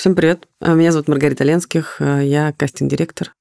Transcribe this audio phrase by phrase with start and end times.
[0.00, 0.48] Всем привет.
[0.60, 1.96] А, меня зовут Маргарита Ленских.
[1.98, 3.34] А, я кастинг-директор.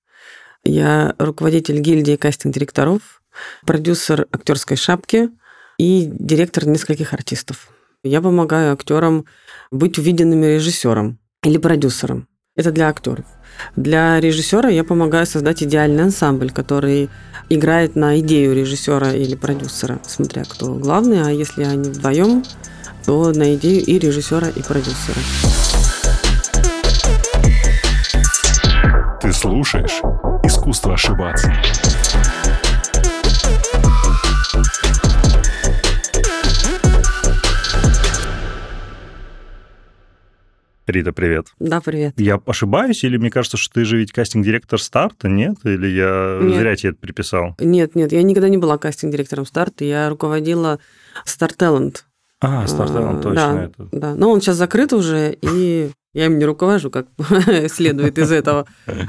[0.65, 3.21] Я руководитель гильдии кастинг-директоров,
[3.65, 5.29] продюсер актерской шапки
[5.77, 7.69] и директор нескольких артистов.
[8.03, 9.23] Я помогаю актерам
[9.71, 12.27] быть увиденными режиссером или продюсером.
[12.57, 13.23] Это для актеров.
[13.77, 17.09] Для режиссера я помогаю создать идеальный ансамбль, который
[17.47, 22.43] играет на идею режиссера или продюсера, смотря кто главный, а если они вдвоем,
[23.05, 25.21] то на идею и режиссера, и продюсера.
[29.39, 30.01] Слушаешь
[30.43, 31.49] «Искусство ошибаться».
[40.85, 41.45] Рита, привет.
[41.59, 42.15] Да, привет.
[42.17, 45.55] Я ошибаюсь, или мне кажется, что ты же ведь кастинг-директор старта, нет?
[45.63, 46.57] Или я нет.
[46.57, 47.55] зря тебе это приписал?
[47.59, 50.79] Нет, нет, я никогда не была кастинг-директором старта, я руководила
[51.25, 51.99] Star Talent.
[52.41, 53.33] А, Star Talent, точно.
[53.35, 53.89] Да, это.
[53.91, 54.15] да.
[54.15, 57.07] Но он сейчас закрыт уже, и я им не руковожу, как
[57.67, 58.65] следует из этого.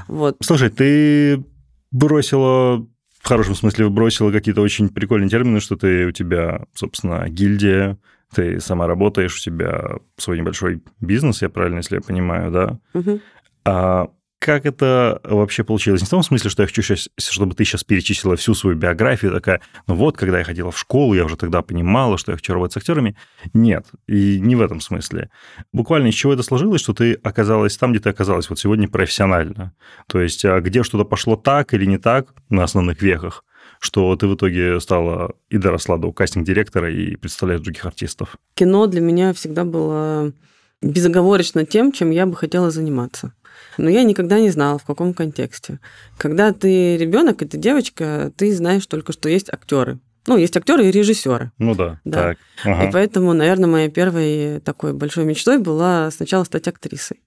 [0.08, 0.36] Вот.
[0.40, 1.44] Слушай, ты
[1.92, 2.87] бросила
[3.20, 7.98] в хорошем смысле бросила какие-то очень прикольные термины, что ты у тебя, собственно, гильдия,
[8.34, 12.78] ты сама работаешь, у тебя свой небольшой бизнес, я правильно, если я понимаю, да?
[12.94, 13.20] Угу.
[13.66, 14.09] А
[14.41, 16.01] как это вообще получилось?
[16.01, 19.33] Не в том смысле, что я хочу сейчас, чтобы ты сейчас перечислила всю свою биографию,
[19.33, 22.55] такая, ну вот, когда я ходила в школу, я уже тогда понимала, что я хочу
[22.55, 23.16] работать с актерами.
[23.52, 25.30] Нет, и не в этом смысле.
[25.74, 29.74] Буквально из чего это сложилось, что ты оказалась там, где ты оказалась вот сегодня профессионально.
[30.07, 33.45] То есть, а где что-то пошло так или не так на основных вехах,
[33.79, 38.37] что ты в итоге стала и доросла до кастинг-директора и представляешь других артистов?
[38.55, 40.33] Кино для меня всегда было
[40.80, 43.35] безоговорочно тем, чем я бы хотела заниматься.
[43.79, 45.79] Но я никогда не знала, в каком контексте.
[46.18, 49.99] Когда ты ребенок, это девочка, ты знаешь только, что есть актеры.
[50.27, 51.51] Ну, есть актеры и режиссеры.
[51.59, 52.01] Ну да.
[52.04, 52.23] да.
[52.23, 52.38] Так.
[52.65, 52.88] Ага.
[52.88, 57.21] И поэтому, наверное, моей первой такой большой мечтой была сначала стать актрисой.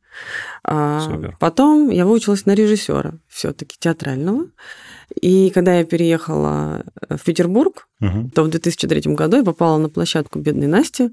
[0.64, 1.36] А Супер.
[1.40, 4.46] потом я выучилась на режиссера все-таки театрального.
[5.22, 8.30] И когда я переехала в Петербург, угу.
[8.34, 11.12] то в 2003 году я попала на площадку «Бедной Насти».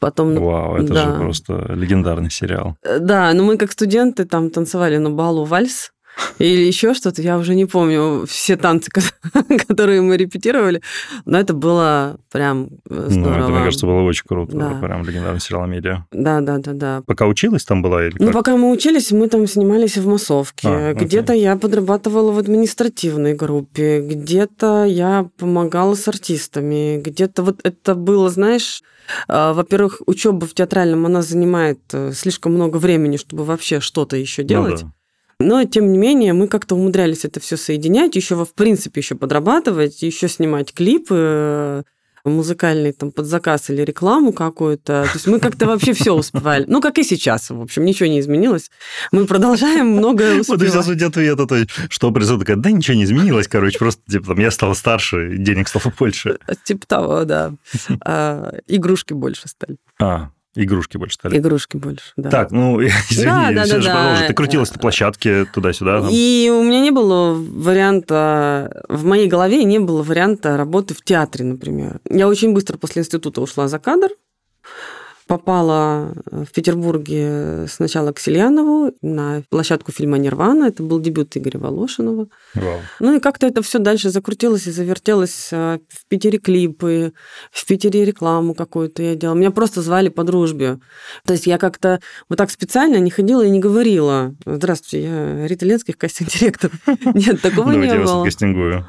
[0.00, 0.34] Потом...
[0.34, 1.04] Вау, это да.
[1.04, 2.76] же просто легендарный сериал.
[2.82, 5.92] Да, но мы как студенты там танцевали на балу вальс.
[6.38, 8.90] Или еще что-то, я уже не помню все танцы,
[9.68, 10.82] которые мы репетировали,
[11.24, 13.36] но это было прям здорово.
[13.38, 14.78] Ну, это, мне кажется, было очень круто, Да.
[14.80, 16.06] прям легендарный сериал «Медиа».
[16.12, 17.02] Да, да, да, да.
[17.06, 20.68] Пока училась там была или Ну, пока мы учились, мы там снимались в массовке.
[20.68, 27.94] А, где-то я подрабатывала в административной группе, где-то я помогала с артистами, где-то вот это
[27.94, 28.82] было, знаешь,
[29.26, 34.42] а, во-первых, учеба в театральном, она занимает э, слишком много времени, чтобы вообще что-то еще
[34.42, 34.82] Ну делать.
[34.82, 34.92] да.
[35.40, 40.02] Но, тем не менее, мы как-то умудрялись это все соединять, еще, в принципе, еще подрабатывать,
[40.02, 41.82] еще снимать клипы, э,
[42.24, 45.04] музыкальный там под заказ или рекламу какую-то.
[45.04, 46.64] То есть мы как-то вообще все успевали.
[46.66, 48.70] Ну, как и сейчас, в общем, ничего не изменилось.
[49.12, 50.88] Мы продолжаем многое Вот и сейчас успевать.
[50.88, 54.26] у тебя ответ, а то что произошло, такая, да ничего не изменилось, короче, просто типа
[54.26, 56.38] там я стала старше, денег стало больше.
[56.64, 57.52] Типа того, да.
[58.04, 59.76] А, Игрушки больше стали.
[60.00, 60.30] А,
[60.64, 61.38] игрушки больше стали.
[61.38, 62.30] Игрушки больше, да.
[62.30, 62.80] Так, ну,
[63.10, 64.24] извини, Да, да, все да, же да.
[64.28, 66.00] Ты крутилась на площадке туда-сюда.
[66.00, 66.08] там.
[66.12, 71.44] И у меня не было варианта, в моей голове не было варианта работы в театре,
[71.44, 72.00] например.
[72.10, 74.08] Я очень быстро после института ушла за кадр,
[75.28, 80.64] попала в Петербурге сначала к Сельянову на площадку фильма «Нирвана».
[80.64, 82.28] Это был дебют Игоря Волошинова.
[82.54, 82.80] Вау.
[82.98, 85.50] Ну и как-то это все дальше закрутилось и завертелось.
[85.52, 87.12] А, В Питере клипы,
[87.52, 89.36] в Питере рекламу какую-то я делала.
[89.36, 90.78] Меня просто звали по дружбе.
[91.26, 92.00] То есть я как-то
[92.30, 94.34] вот так специально не ходила и не говорила.
[94.46, 96.70] Здравствуйте, я Рита Ленских, кастинг-директор.
[97.14, 98.24] Нет, такого Давайте не было.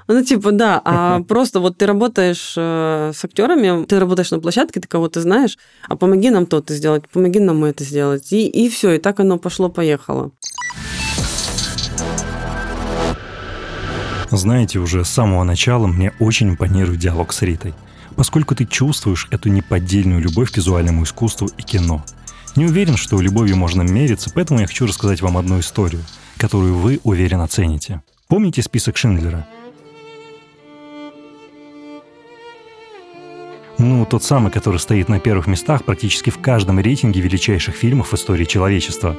[0.07, 4.79] Ну, типа, да, а просто вот ты работаешь э, с актерами, ты работаешь на площадке,
[4.79, 5.57] ты кого-то знаешь,
[5.87, 8.31] а помоги нам то-то сделать, помоги нам это сделать.
[8.31, 10.31] И, и все, и так оно пошло-поехало.
[14.31, 17.73] Знаете, уже с самого начала мне очень импонирует диалог с Ритой,
[18.15, 22.05] поскольку ты чувствуешь эту неподдельную любовь к визуальному искусству и кино.
[22.55, 26.03] Не уверен, что любовью можно мериться, поэтому я хочу рассказать вам одну историю,
[26.37, 28.01] которую вы, уверен, оцените.
[28.27, 29.47] Помните список Шиндлера?
[34.09, 38.45] Тот самый, который стоит на первых местах практически в каждом рейтинге величайших фильмов в истории
[38.45, 39.15] человечества.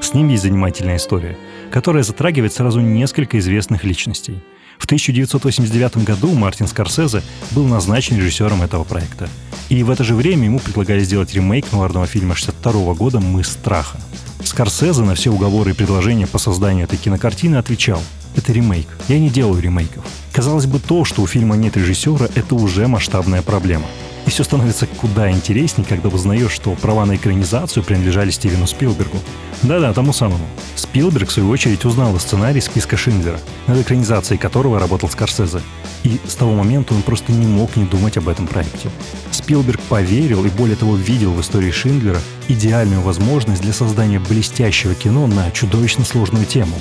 [0.00, 1.36] С ним есть занимательная история,
[1.70, 4.40] которая затрагивает сразу несколько известных личностей.
[4.78, 9.28] В 1989 году Мартин Скорсезе был назначен режиссером этого проекта.
[9.68, 14.00] И в это же время ему предлагали сделать ремейк нуарного фильма 62 года «Мы страха».
[14.42, 18.02] Скорсезе на все уговоры и предложения по созданию этой кинокартины отвечал
[18.34, 18.88] «Это ремейк.
[19.08, 20.04] Я не делаю ремейков».
[20.40, 23.84] Казалось бы, то, что у фильма нет режиссера, это уже масштабная проблема.
[24.26, 29.18] И все становится куда интереснее, когда узнаешь, что права на экранизацию принадлежали Стивену Спилбергу.
[29.60, 30.46] Да-да, тому самому.
[30.76, 35.60] Спилберг, в свою очередь, узнал сценарий списка Шиндлера, над экранизацией которого работал Скорсезе.
[36.04, 38.88] И с того момента он просто не мог не думать об этом проекте.
[39.32, 45.26] Спилберг поверил и более того видел в истории Шиндлера идеальную возможность для создания блестящего кино
[45.26, 46.76] на чудовищно сложную тему.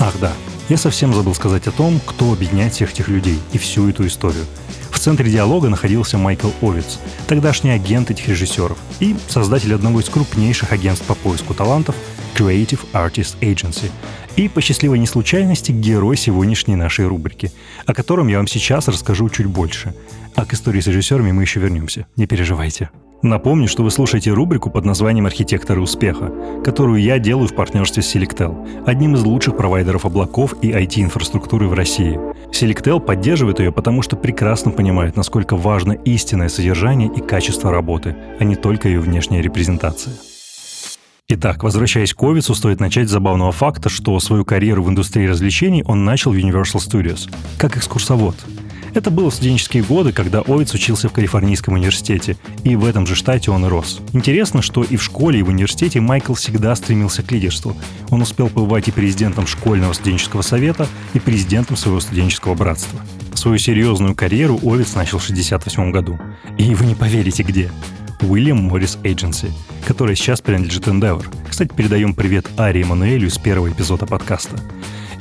[0.00, 0.32] Ах да,
[0.68, 4.44] я совсем забыл сказать о том, кто объединяет всех этих людей и всю эту историю.
[4.90, 6.98] В центре диалога находился Майкл Овиц,
[7.28, 11.94] тогдашний агент этих режиссеров и создатель одного из крупнейших агентств по поиску талантов
[12.34, 13.90] Creative Artist Agency
[14.36, 17.50] и по счастливой неслучайности герой сегодняшней нашей рубрики,
[17.86, 19.94] о котором я вам сейчас расскажу чуть больше.
[20.34, 22.90] А к истории с режиссерами мы еще вернемся, не переживайте.
[23.22, 26.30] Напомню, что вы слушаете рубрику под названием «Архитекторы успеха»,
[26.62, 31.72] которую я делаю в партнерстве с Selectel, одним из лучших провайдеров облаков и IT-инфраструктуры в
[31.72, 32.20] России.
[32.52, 38.44] Selectel поддерживает ее, потому что прекрасно понимает, насколько важно истинное содержание и качество работы, а
[38.44, 40.14] не только ее внешняя репрезентация.
[41.28, 45.82] Итак, возвращаясь к Овицу, стоит начать с забавного факта, что свою карьеру в индустрии развлечений
[45.82, 47.28] он начал в Universal Studios,
[47.58, 48.36] как экскурсовод–
[48.96, 53.14] это было в студенческие годы, когда Овец учился в Калифорнийском университете, и в этом же
[53.14, 54.00] штате он и рос.
[54.14, 57.76] Интересно, что и в школе, и в университете Майкл всегда стремился к лидерству.
[58.08, 62.98] Он успел побывать и президентом школьного студенческого совета, и президентом своего студенческого братства.
[63.34, 66.18] Свою серьезную карьеру Овец начал в 1968 году.
[66.56, 67.70] И вы не поверите где.
[68.22, 69.50] Уильям Моррис Agency,
[69.86, 71.26] которая сейчас принадлежит Endeavor.
[71.48, 74.60] Кстати, передаем привет Ари Эммануэлю с первого эпизода подкаста.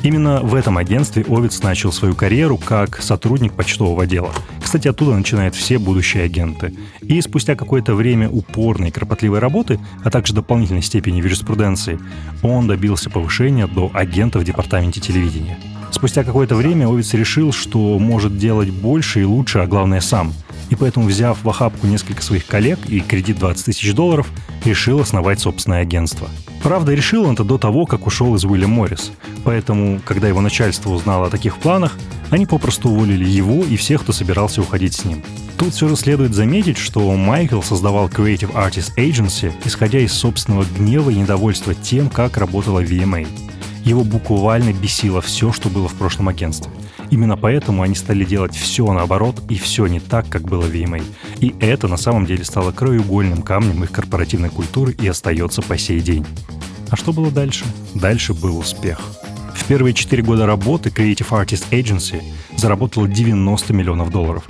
[0.04, 4.32] Именно в этом агентстве Овец начал свою карьеру как сотрудник почтового дела.
[4.62, 6.76] Кстати, оттуда начинают все будущие агенты.
[7.02, 12.00] И спустя какое-то время упорной и кропотливой работы, а также дополнительной степени юриспруденции,
[12.44, 15.58] он добился повышения до агента в департаменте телевидения.
[15.90, 20.34] Спустя какое-то время Овец решил, что может делать больше и лучше, а главное сам.
[20.70, 24.28] И поэтому, взяв в охапку несколько своих коллег и кредит 20 тысяч долларов,
[24.64, 26.30] решил основать собственное агентство–
[26.66, 29.12] Правда, решил он это до того, как ушел из Уильям Моррис.
[29.44, 31.96] Поэтому, когда его начальство узнало о таких планах,
[32.32, 35.22] они попросту уволили его и всех, кто собирался уходить с ним.
[35.60, 41.12] Тут все же следует заметить, что Майкл создавал Creative Artist Agency, исходя из собственного гнева
[41.12, 43.28] и недовольства тем, как работала VMA.
[43.84, 46.72] Его буквально бесило все, что было в прошлом агентстве.
[47.12, 51.04] Именно поэтому они стали делать все наоборот и все не так, как было в VMA.
[51.40, 56.00] И это на самом деле стало краеугольным камнем их корпоративной культуры и остается по сей
[56.00, 56.26] день.
[56.90, 57.66] А что было дальше?
[57.94, 59.00] Дальше был успех.
[59.56, 62.22] В первые четыре года работы Creative Artist Agency
[62.58, 64.48] заработала 90 миллионов долларов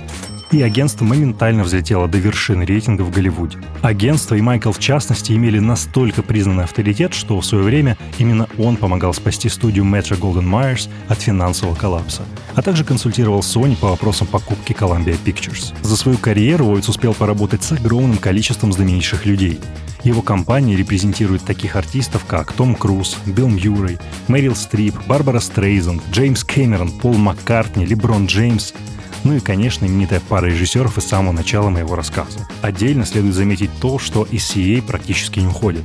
[0.56, 3.58] и агентство моментально взлетело до вершины рейтинга в Голливуде.
[3.82, 8.76] Агентство и Майкл в частности имели настолько признанный авторитет, что в свое время именно он
[8.76, 12.22] помогал спасти студию Metro Golden Myers от финансового коллапса,
[12.54, 15.74] а также консультировал Sony по вопросам покупки Columbia Pictures.
[15.82, 19.60] За свою карьеру Уойтс успел поработать с огромным количеством знаменитейших людей.
[20.04, 23.98] Его компания репрезентирует таких артистов, как Том Круз, Билл Мьюррей,
[24.28, 28.72] Мэрил Стрип, Барбара Стрейзенд, Джеймс Кэмерон, Пол Маккартни, Леброн Джеймс–
[29.26, 32.46] ну и, конечно, именитая пара режиссеров из самого начала моего рассказа.
[32.62, 35.84] Отдельно следует заметить то, что из CA практически не уходит.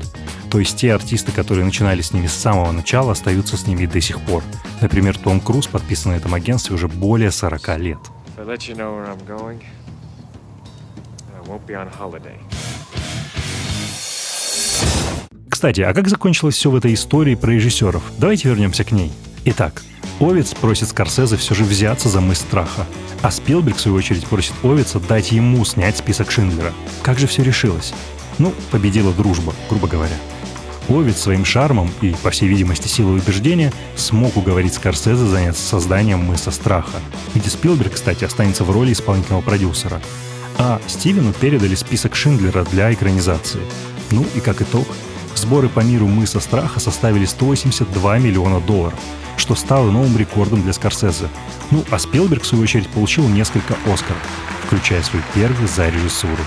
[0.52, 4.00] То есть те артисты, которые начинали с ними с самого начала, остаются с ними до
[4.00, 4.44] сих пор.
[4.80, 7.98] Например, Том Круз подписан на этом агентстве уже более 40 лет.
[15.50, 18.04] Кстати, а как закончилось все в этой истории про режиссеров?
[18.20, 19.12] Давайте вернемся к ней.
[19.46, 19.82] Итак,
[20.22, 22.86] Овец просит Скорсезе все же взяться за мыс страха.
[23.24, 26.74] А Спилберг, в свою очередь, просит Овица дать ему снять список Шиндлера.
[27.02, 27.92] Как же все решилось?
[28.38, 30.16] Ну, победила дружба, грубо говоря.
[30.88, 36.52] Овец своим шармом и, по всей видимости, силой убеждения смог уговорить Скорсезе заняться созданием мыса
[36.52, 37.00] страха,
[37.34, 40.00] где Спилберг, кстати, останется в роли исполнительного продюсера.
[40.60, 43.62] А Стивену передали список Шиндлера для экранизации.
[44.12, 44.86] Ну и как итог,
[45.36, 49.00] сборы по миру мыса страха составили 182 миллиона долларов–
[49.42, 51.28] что стало новым рекордом для Скорсезе.
[51.72, 54.22] Ну, а Спилберг, в свою очередь, получил несколько Оскаров,
[54.66, 56.44] включая свой первый за режиссуру.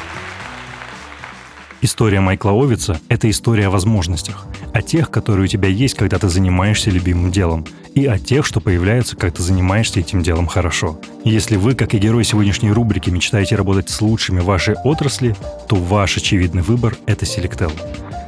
[1.80, 6.30] История Майкла Овица– это история о возможностях, о тех, которые у тебя есть, когда ты
[6.30, 10.98] занимаешься любимым делом, и о тех, что появляются, когда ты занимаешься этим делом хорошо.
[11.24, 15.36] Если вы, как и герой сегодняшней рубрики, мечтаете работать с лучшими вашей отрасли,
[15.68, 17.72] то ваш очевидный выбор– это Selectel.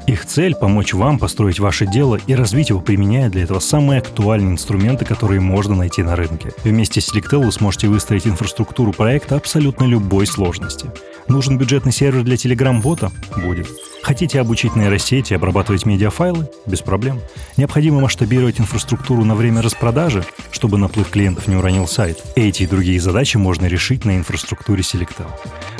[0.07, 4.53] Их цель– помочь вам построить ваше дело и развить его, применяя для этого самые актуальные
[4.53, 6.53] инструменты, которые можно найти на рынке.
[6.63, 10.91] Вместе с Selectel вы сможете выстроить инфраструктуру проекта абсолютно любой сложности.
[11.27, 13.11] Нужен бюджетный сервер для Telegram-бота?
[13.37, 13.67] Будет.
[14.07, 16.49] Хотите обучить нейросети обрабатывать медиафайлы?
[16.65, 17.21] Без проблем.
[17.57, 22.23] Необходимо масштабировать инфраструктуру на время распродажи, чтобы наплыв клиентов не уронил сайт.
[22.37, 25.27] Эти и другие задачи можно решить на инфраструктуре Selectel.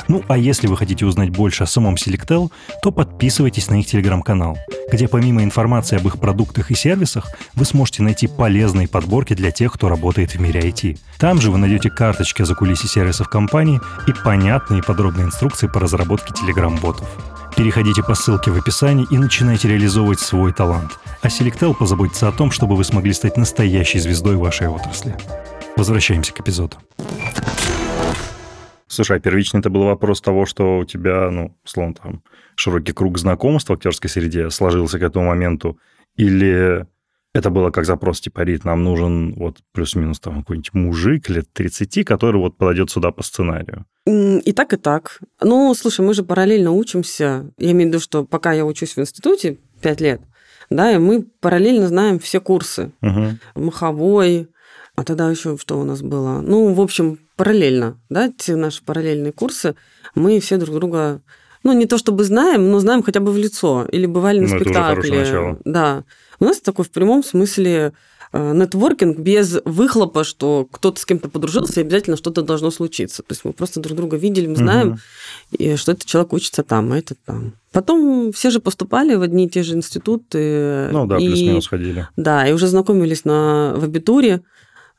[0.09, 4.57] Ну, а если вы хотите узнать больше о самом Selectel, то подписывайтесь на их телеграм-канал,
[4.91, 9.71] где помимо информации об их продуктах и сервисах, вы сможете найти полезные подборки для тех,
[9.71, 10.99] кто работает в мире IT.
[11.17, 16.33] Там же вы найдете карточки за кулиси сервисов компании и понятные подробные инструкции по разработке
[16.33, 17.07] телеграм-ботов.
[17.57, 20.91] Переходите по ссылке в описании и начинайте реализовывать свой талант.
[21.23, 25.15] А Selectel позаботится о том, чтобы вы смогли стать настоящей звездой вашей отрасли.
[25.75, 26.77] Возвращаемся к эпизоду.
[28.85, 32.21] Слушай, а первичный это был вопрос того, что у тебя, ну, словно там,
[32.55, 35.79] широкий круг знакомств в актерской среде сложился к этому моменту,
[36.15, 36.85] или
[37.37, 42.03] это было как запрос, типа, Рит, нам нужен вот плюс-минус там какой-нибудь мужик лет 30,
[42.03, 43.85] который вот подойдет сюда по сценарию.
[44.05, 45.19] И так, и так.
[45.41, 47.51] Ну, слушай, мы же параллельно учимся.
[47.59, 50.21] Я имею в виду, что пока я учусь в институте 5 лет,
[50.71, 52.91] да, и мы параллельно знаем все курсы.
[53.03, 53.63] Угу.
[53.65, 54.49] Маховой,
[54.95, 56.41] а тогда еще что у нас было?
[56.41, 59.75] Ну, в общем, параллельно, да, те наши параллельные курсы,
[60.15, 61.21] мы все друг друга
[61.67, 63.85] ну, не то чтобы знаем, но знаем хотя бы в лицо.
[63.91, 65.57] Или бывали на Ну, это уже спектакле.
[65.65, 66.03] Да.
[66.39, 67.91] У нас такой в прямом смысле
[68.33, 73.21] э, нетворкинг без выхлопа, что кто-то с кем-то подружился, и обязательно что-то должно случиться.
[73.23, 74.97] То есть мы просто друг друга видели, мы знаем, Мгм.
[75.57, 77.53] и что этот человек учится там, а этот там.
[77.71, 80.89] Потом все же поступали в одни и те же институты.
[80.91, 82.07] Ну да, и- плюс-минус ходили.
[82.17, 84.41] Да, и уже знакомились на, в абитуре,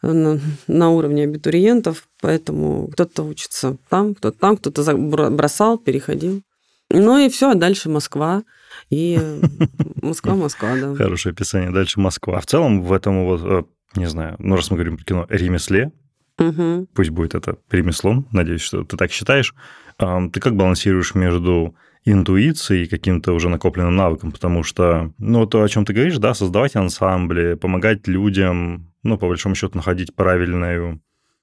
[0.03, 6.43] на, на уровне абитуриентов, поэтому кто-то учится там, кто-то там, кто-то бросал, переходил.
[6.91, 8.45] Ну и все, а дальше Москва.
[8.91, 9.19] И
[10.03, 10.95] Москва, Москва, да.
[10.95, 11.71] Хорошее описание.
[11.71, 12.39] Дальше Москва.
[12.39, 13.63] А в целом в этом вот, э,
[13.97, 15.93] не знаю, ну раз мы говорим про кино, ремесле,
[16.39, 16.87] Мгм.
[16.95, 19.55] пусть будет это ремеслом, надеюсь, что ты так считаешь,
[19.99, 25.69] ты как балансируешь между интуицией и каким-то уже накопленным навыком, потому что, ну, то, о
[25.69, 31.01] чем ты говоришь, да, создавать ансамбли, помогать людям, ну, по большому счету, находить правильную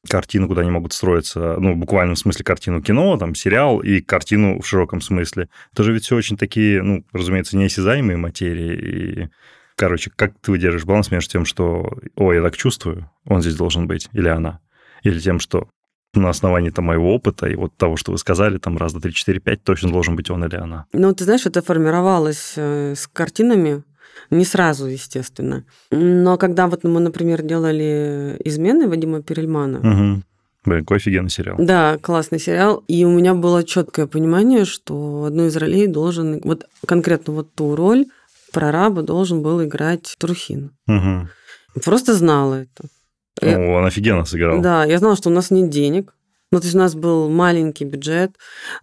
[0.09, 4.62] картину, куда они могут строиться, ну, в буквальном смысле картину кино, там, сериал и картину
[4.62, 5.50] в широком смысле.
[5.74, 8.75] Это же ведь все очень такие, ну, разумеется, неосязаемые материи.
[8.75, 9.29] И,
[9.75, 13.88] короче, как ты выдерживаешь баланс между тем, что, ой, я так чувствую, он здесь должен
[13.88, 14.59] быть, или она,
[15.03, 15.67] или тем, что
[16.13, 19.13] на основании там, моего опыта и вот того, что вы сказали, там раз, два, три,
[19.13, 20.85] четыре, пять, точно должен быть он или она.
[20.93, 23.83] Ну, ты знаешь, это формировалось э, с картинами
[24.29, 25.65] не сразу, естественно.
[25.91, 30.24] Но когда вот мы, например, делали «Измены» Вадима Перельмана, Угу.
[30.65, 31.58] Блин, какой офигенный сериал.
[31.60, 32.84] Да, классный сериал.
[32.88, 36.41] И у меня было четкое понимание, что одну из ролей должен...
[36.44, 38.08] Вот конкретно вот ту роль
[38.51, 40.72] прораба должен был играть Трухин.
[40.88, 41.82] Угу.
[41.84, 42.88] Просто знала это.
[43.41, 44.62] Э, Ну, он офигенно сыграл.
[44.62, 46.15] Да, я знала, что у нас нет денег.
[46.51, 48.32] Ну, то есть у нас был маленький бюджет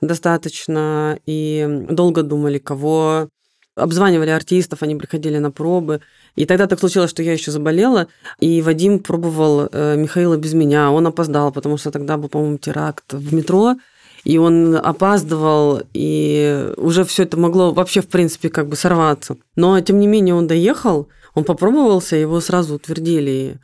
[0.01, 3.29] достаточно, и долго думали, кого
[3.75, 6.00] обзванивали артистов, они приходили на пробы.
[6.37, 8.07] И тогда так случилось, что я еще заболела,
[8.41, 10.91] и Вадим пробовал э, Михаила без меня.
[10.91, 13.76] Он опоздал, потому что тогда был, по-моему, теракт в метро,
[14.25, 19.37] и он опаздывал, и уже все это могло вообще, в принципе, как бы сорваться.
[19.57, 23.59] Но, тем не менее, он доехал, он попробовался, его сразу утвердили.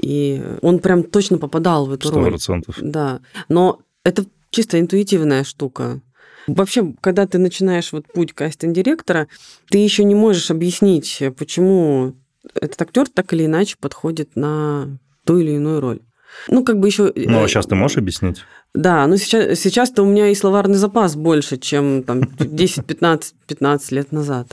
[0.00, 2.28] И он прям точно попадал в эту Сто роль.
[2.28, 2.76] процентов.
[2.80, 3.20] Да.
[3.48, 6.00] Но это чисто интуитивная штука.
[6.48, 9.28] Вообще, когда ты начинаешь вот путь кастинг-директора,
[9.68, 12.14] ты еще не можешь объяснить, почему
[12.54, 16.00] этот актер так или иначе подходит на ту или иную роль.
[16.48, 17.12] Ну, как бы еще...
[17.14, 18.38] Ну, а сейчас ты можешь объяснить?
[18.74, 24.48] Да, но сейчас, сейчас-то у меня и словарный запас больше, чем там 10-15-15 лет назад.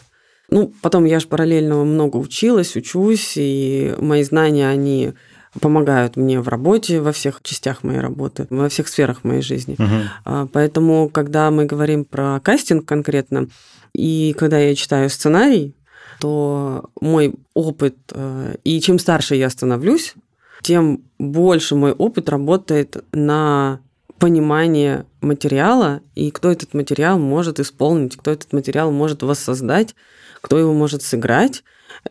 [0.49, 5.13] Ну, потом я же параллельно много училась, учусь, и мои знания, они
[5.61, 9.75] помогают мне в работе, во всех частях моей работы, во всех сферах моей жизни.
[9.77, 10.49] Угу.
[10.53, 13.47] Поэтому, когда мы говорим про кастинг конкретно,
[13.93, 15.73] и когда я читаю сценарий,
[16.19, 20.15] то мой опыт, э, и чем старше я становлюсь,
[20.61, 23.79] тем больше мой опыт работает на
[24.17, 29.95] понимание материала и кто этот материал может исполнить, кто этот материал может воссоздать,
[30.41, 31.63] кто его может сыграть.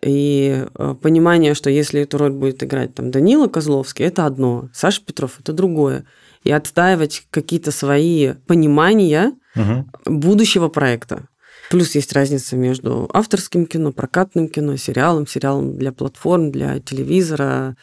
[0.02, 5.02] И э, понимание, что если эту роль будет играть там Данила Козловский, это одно, Саша
[5.04, 6.04] Петров это другое.
[6.42, 10.16] И отстаивать какие-то свои понимания Угу.
[10.16, 11.28] будущего проекта.
[11.70, 17.76] Плюс есть разница между авторским кино, прокатным кино, сериалом, сериалом для платформ, для телевизора,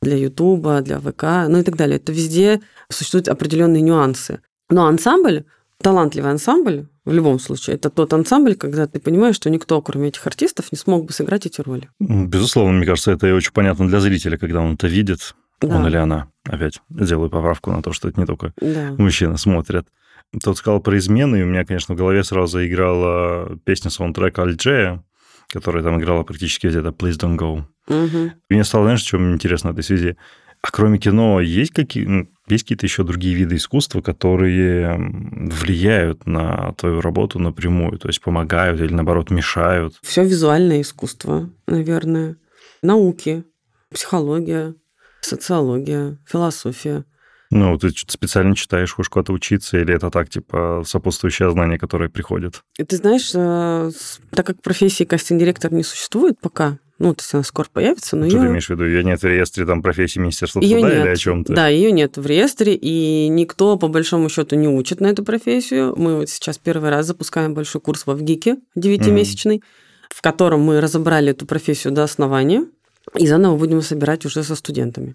[0.00, 1.96] для Ютуба, для ВК, ну и так далее.
[1.96, 2.60] Это везде
[2.90, 4.40] существуют определенные нюансы.
[4.70, 5.44] Но ансамбль,
[5.82, 10.26] талантливый ансамбль, в любом случае, это тот ансамбль, когда ты понимаешь, что никто, кроме этих
[10.26, 11.88] артистов, не смог бы сыграть эти роли.
[11.98, 15.34] Безусловно, мне кажется, это и очень понятно для зрителя, когда он это видит.
[15.60, 15.76] Да.
[15.76, 16.28] Он или она.
[16.44, 18.94] Опять делаю поправку на то, что это не только Да.
[18.98, 19.88] мужчины смотрят.
[20.42, 25.02] Тот сказал про измены, и у меня, конечно, в голове сразу заиграла песня саундтрека Альджея,
[25.48, 27.64] которая там играла практически где-то «Please don't go».
[27.88, 30.16] И мне стало, знаешь, что интересно в этой связи?
[30.60, 36.72] А кроме кино, есть, какие, ну, есть какие-то еще другие виды искусства, которые влияют на
[36.74, 39.94] твою работу напрямую, то есть помогают или, наоборот, мешают?
[40.02, 42.36] Все визуальное искусство, наверное.
[42.82, 43.44] Науки,
[43.92, 44.74] психология,
[45.20, 47.04] социология, философия.
[47.50, 52.62] Ну, ты специально читаешь, хочешь куда-то учиться, или это так, типа, сопутствующее знание, которое приходит?
[52.76, 53.90] Ты знаешь, э,
[54.32, 58.38] так как профессии кастинг-директор не существует пока, ну, то есть она скоро появится, но что
[58.38, 58.42] ее...
[58.42, 58.84] ты имеешь в виду?
[58.84, 61.04] Ее нет в реестре там профессии Министерства Ее труда нет.
[61.04, 61.52] или о чем-то?
[61.52, 65.94] Да, ее нет в реестре, и никто, по большому счету, не учит на эту профессию.
[65.96, 69.62] Мы вот сейчас первый раз запускаем большой курс в ВГИКе, девятимесячный,
[70.08, 72.66] в котором мы разобрали эту профессию до основания,
[73.16, 75.14] и заново будем собирать уже со студентами.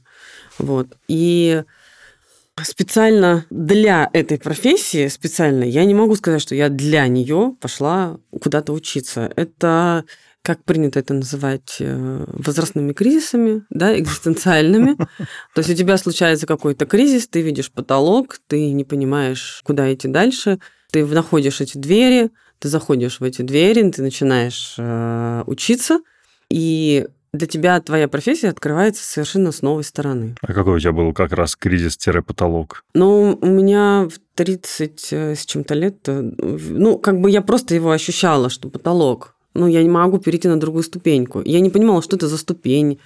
[0.58, 0.88] Вот.
[1.10, 1.64] И
[2.62, 8.72] специально для этой профессии, специально, я не могу сказать, что я для нее пошла куда-то
[8.74, 9.32] учиться.
[9.36, 10.06] Это
[10.44, 14.96] как принято это называть, э, возрастными кризисами, да, экзистенциальными.
[15.56, 20.10] То есть у тебя случается какой-то кризис, ты видишь потолок, ты не понимаешь, куда идти
[20.10, 20.60] дальше,
[20.92, 26.02] ты находишь эти двери, ты заходишь в эти двери, ты начинаешь э, учиться,
[26.50, 30.36] и для тебя твоя профессия открывается совершенно с новой стороны.
[30.42, 32.84] А какой у тебя был как раз кризис-потолок?
[32.94, 37.92] Ну, у меня в 30 э, с чем-то лет, ну, как бы я просто его
[37.92, 39.36] ощущала, что потолок.
[39.54, 41.42] Ну, я не могу перейти на другую ступеньку.
[41.46, 43.00] Я не понимала, что это за ступень,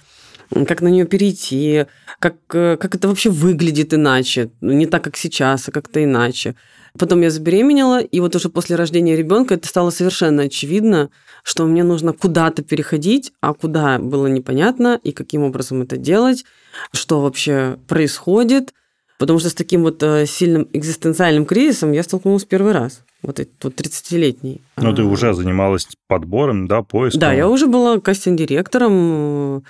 [0.50, 1.86] как на нее перейти,
[2.20, 4.50] как, э, как это вообще выглядит иначе.
[4.60, 6.54] Ну, Не так, как сейчас, а как-то иначе.
[6.98, 11.10] Потом я забеременела, и вот уже после рождения ребенка это стало совершенно очевидно,
[11.42, 16.44] что мне нужно куда-то переходить, а куда было непонятно, и каким образом это делать,
[16.92, 18.72] что вообще происходит.
[19.18, 23.02] Потому что с таким вот э, сильным экзистенциальным кризисом я столкнулась первый раз.
[23.22, 24.62] Вот этот вот 30-летний.
[24.76, 27.20] Ну, ты А, уже занималась подбором, да, поиском?
[27.20, 29.58] Да, я уже была кастинг-директором.
[29.58, 29.60] э,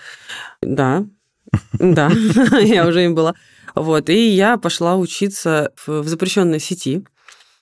[0.61, 1.07] Да,
[1.73, 2.11] да,
[2.61, 3.35] я уже им была.
[3.75, 7.05] Вот, и я пошла учиться в запрещенной сети.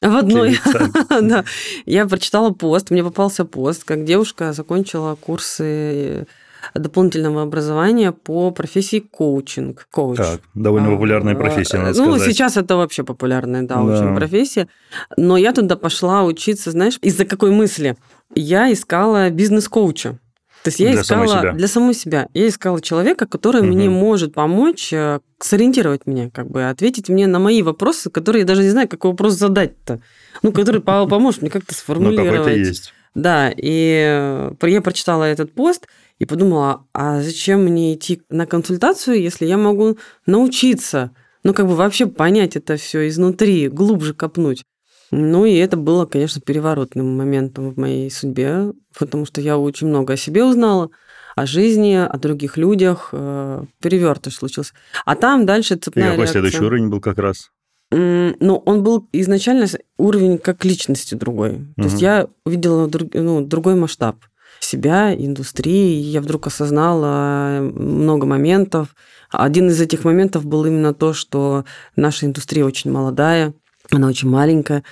[0.02, 0.59] В одной,
[1.23, 1.45] да,
[1.87, 6.26] я прочитала пост, мне попался пост, как девушка закончила курсы
[6.75, 9.87] дополнительного образования по профессии коучинг.
[9.90, 10.16] Коуч.
[10.18, 12.32] Так, довольно популярная А, профессия, надо ну, сказать.
[12.32, 13.82] сейчас это вообще популярная, да, Да.
[13.82, 14.69] очень профессия.
[15.17, 17.97] Но я туда пошла учиться, знаешь, из-за какой мысли?
[18.34, 20.19] Я искала бизнес-коуча.
[20.62, 21.52] То есть я Для самой искала себя.
[21.52, 22.26] для самой себя.
[22.34, 23.71] Я искала человека, который Мгм.
[23.71, 28.47] мне может помочь э, сориентировать меня, как бы ответить мне на мои вопросы, которые я
[28.47, 30.00] даже не знаю, какой вопрос задать-то.
[30.43, 32.30] Ну, который по- поможет мне как-то Ну, сформулировать.
[32.32, 32.93] какой-то есть.
[33.14, 35.86] Да, и э, я прочитала этот пост
[36.19, 41.11] и подумала, а зачем мне идти на консультацию, если я могу научиться,
[41.45, 44.65] ну, как бы вообще понять это все изнутри, глубже копнуть.
[45.13, 50.15] Ну, и это было, конечно, переворотным моментом в моей судьбе, потому что я очень много
[50.15, 50.91] о себе узнала,
[51.37, 53.11] о жизни, о других людях.
[53.13, 54.73] э, Перевертыш случился.
[55.05, 56.33] А там дальше И цепная какой реакция.
[56.41, 57.50] следующий уровень был как раз?
[57.93, 61.67] Ну, он был изначально уровень как личности другой.
[61.76, 64.17] То есть я увидела друг- ну, другой масштаб
[64.60, 66.00] себя, индустрии.
[66.00, 68.95] и Я вдруг осознала много моментов.
[69.30, 71.64] Один из этих моментов был именно то, что
[71.97, 73.54] наша индустрия очень молодая,
[73.90, 74.82] она очень маленькая.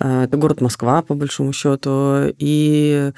[0.00, 2.34] Э, Это город Москва, по большому счету.
[2.38, 3.12] И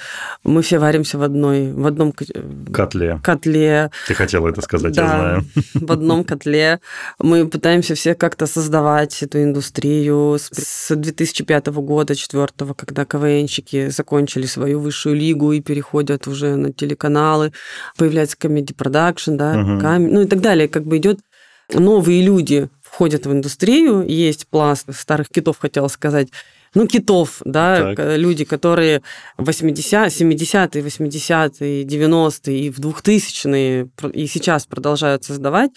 [0.45, 2.25] мы все варимся в одной, в одном ко-
[2.73, 3.21] Котле.
[3.23, 5.45] котле, Ты хотела это сказать, я да, знаю.
[5.75, 6.81] в одном котле.
[7.19, 14.47] Мы пытаемся все как-то создавать эту индустрию с, с 2005 года, 2004, когда КВНщики закончили
[14.47, 17.53] свою высшую лигу и переходят уже на телеканалы,
[17.99, 19.81] появляется комедий продакшн, да, Мгм.
[19.81, 20.69] кам- ну и так далее.
[20.69, 21.19] Как бы идет
[21.73, 26.29] новые люди входят в индустрию, есть пласт старых китов, хотела сказать,
[26.75, 28.17] ну, китов, да, Так.
[28.17, 29.03] люди, которые
[29.37, 35.71] 80, 70-е, 80-е, 90-е и в 2000-е пр- и сейчас продолжают создавать.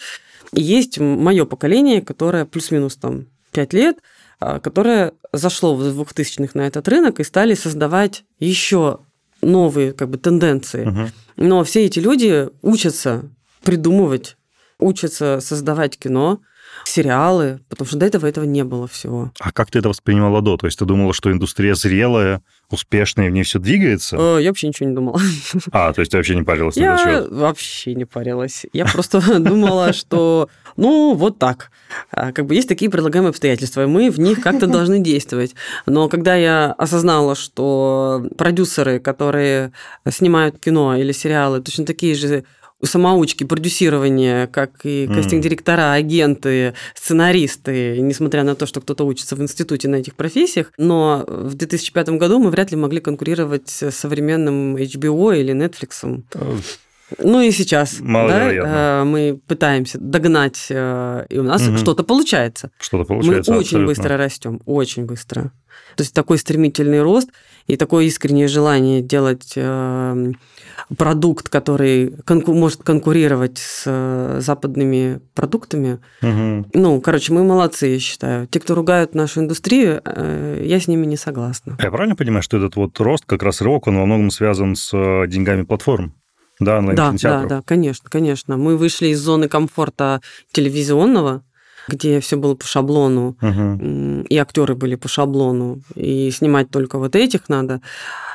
[0.52, 3.96] И есть мое поколение, которое плюс-минус там 5 лет,
[4.40, 9.00] а, которое зашло в 2000-х на этот рынок и стали создавать еще
[9.42, 10.84] новые как бы тенденции.
[10.84, 11.10] Мгм.
[11.36, 13.22] Но все эти люди учатся
[13.62, 14.36] придумывать,
[14.78, 16.40] учатся создавать кино,
[16.88, 19.30] сериалы, потому что до этого этого не было всего.
[19.40, 20.56] А как ты это воспринимала до?
[20.56, 24.16] То есть ты думала, что индустрия зрелая, успешная, в ней все двигается?
[24.18, 25.20] Э, Я вообще ничего не думала.
[25.72, 27.30] А, то есть ты вообще не парилась на этот Я счет?
[27.30, 28.66] вообще не парилась.
[28.72, 31.70] Я просто думала, что ну вот так.
[32.10, 35.54] А, Как бы есть такие предлагаемые обстоятельства, и мы в них как-то должны действовать.
[35.86, 39.72] Но когда я осознала, что продюсеры, которые
[40.08, 42.44] снимают кино или сериалы, точно такие же
[42.82, 49.88] самоучки продюсирования, как и кастинг-директора, агенты, сценаристы, несмотря на то, что кто-то учится в институте
[49.88, 50.72] на этих профессиях.
[50.78, 56.22] Но в 2005 году мы вряд ли могли конкурировать с современным HBO или Netflix.
[57.18, 61.78] Ну и сейчас да, мы пытаемся догнать, и у нас угу.
[61.78, 62.70] что-то получается.
[62.78, 63.52] Что-то получается.
[63.52, 65.52] Мы очень быстро растем, очень быстро.
[65.96, 67.30] То есть такой стремительный рост
[67.66, 70.32] и такое искреннее желание делать э,
[70.96, 75.98] продукт, который конку- может конкурировать с э, западными продуктами.
[76.22, 76.70] Угу.
[76.74, 78.46] Ну, короче, мы молодцы, я считаю.
[78.46, 81.76] Те, кто ругают нашу индустрию, э, я с ними не согласна.
[81.82, 84.90] Я правильно понимаю, что этот вот рост, как раз рывок, он во многом связан с
[84.92, 86.14] э, деньгами платформ?
[86.60, 88.56] Да, да, да, да, конечно, конечно.
[88.56, 91.42] Мы вышли из зоны комфорта телевизионного,
[91.86, 94.24] где все было по шаблону, угу.
[94.28, 97.80] и актеры были по шаблону, и снимать только вот этих надо.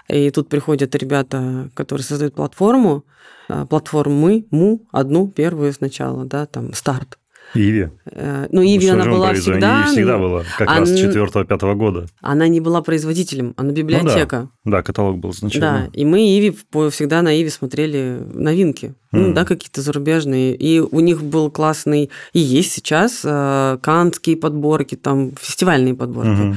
[0.09, 3.05] И тут приходят ребята, которые создают платформу,
[3.49, 7.17] а, платформы, му, одну, первую сначала, да, там, старт.
[7.55, 7.89] Иви.
[8.05, 9.83] Э, ну, Иви она была всегда.
[9.83, 12.07] Иви всегда была, как она, раз с 4-5 года.
[12.21, 14.49] Она не была производителем, она библиотека.
[14.63, 14.77] Ну, да.
[14.77, 15.83] да, каталог был изначально.
[15.85, 16.57] Да, и мы Иви
[16.89, 18.93] всегда на Иви смотрели новинки, mm.
[19.11, 20.55] ну, да, какие-то зарубежные.
[20.55, 26.29] И у них был классный, и есть сейчас, э, канские подборки, там, фестивальные подборки.
[26.29, 26.55] Mm-hmm.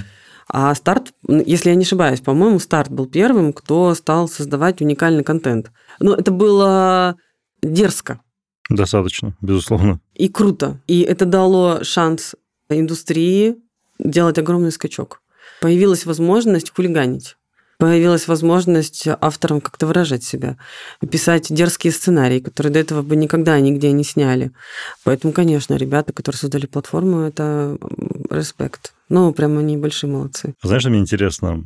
[0.49, 5.73] А старт, если я не ошибаюсь, по-моему, старт был первым, кто стал создавать уникальный контент.
[5.99, 7.17] Ну, это было
[7.63, 8.21] дерзко.
[8.69, 10.01] Достаточно, безусловно.
[10.15, 10.81] И круто.
[10.87, 12.35] И это дало шанс
[12.69, 13.57] индустрии
[13.99, 15.23] делать огромный скачок.
[15.61, 17.37] Появилась возможность хулиганить.
[17.79, 20.57] Появилась возможность авторам как-то выражать себя,
[21.11, 24.53] писать дерзкие сценарии, которые до этого бы никогда нигде не сняли.
[25.05, 27.77] Поэтому, конечно, ребята, которые создали платформу, это
[28.31, 28.95] респект.
[29.09, 30.55] Ну, прям они большие молодцы.
[30.63, 31.65] Знаешь, что мне интересно?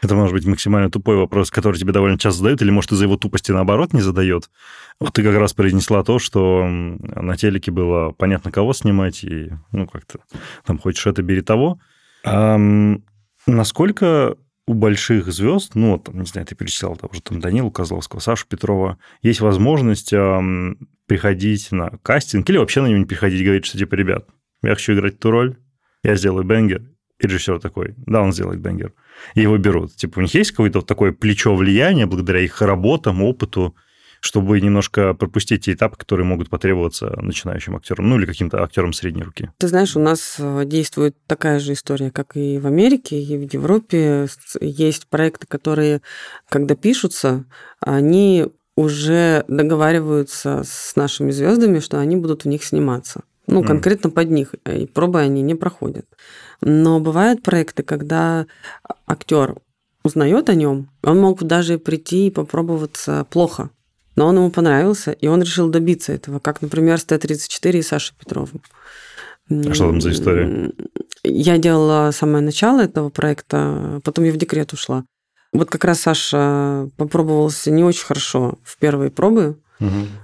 [0.00, 3.16] Это может быть максимально тупой вопрос, который тебе довольно часто задают, или, может, из-за его
[3.16, 4.50] тупости наоборот не задает.
[4.98, 9.86] Вот ты как раз произнесла то, что на телеке было понятно, кого снимать, и, ну,
[9.86, 10.18] как-то
[10.66, 11.78] там хочешь это, бери того.
[12.24, 12.58] А,
[13.46, 18.20] насколько у больших звезд, ну, вот, не знаю, ты перечислял того же там Данилу Козловского,
[18.20, 23.64] Сашу Петрова, есть возможность эм, приходить на кастинг или вообще на него не приходить говорить,
[23.64, 24.28] что, типа, ребят,
[24.62, 25.56] я хочу играть эту роль,
[26.04, 26.82] я сделаю бенгер,
[27.18, 28.92] и режиссер такой, да, он сделает бенгер.
[29.34, 29.94] И его берут.
[29.94, 33.74] Типа, у них есть какое-то такое плечо влияния благодаря их работам, опыту,
[34.22, 39.24] чтобы немножко пропустить те этапы, которые могут потребоваться начинающим актерам, ну или каким-то актерам средней
[39.24, 39.50] руки.
[39.58, 43.52] Ты знаешь, у нас э, действует такая же история, как и в Америке, и в
[43.52, 44.28] Европе.
[44.60, 46.02] Есть проекты, которые,
[46.48, 47.44] когда пишутся,
[47.80, 53.22] они уже договариваются с нашими звездами, что они будут в них сниматься.
[53.48, 54.12] Ну, конкретно mm.
[54.12, 54.54] под них.
[54.66, 56.06] И пробы они не проходят.
[56.60, 58.46] Но бывают проекты, когда
[59.04, 59.56] актер
[60.04, 63.70] узнает о нем, он мог даже прийти и попробоваться плохо.
[64.16, 68.14] Но он ему понравился, и он решил добиться этого, как, например, с Т-34 и Сашей
[68.18, 68.62] Петровым.
[69.50, 70.72] А что там за история?
[71.24, 75.04] Я делала самое начало этого проекта, потом я в декрет ушла.
[75.52, 79.58] Вот как раз Саша попробовался не очень хорошо в первые пробы,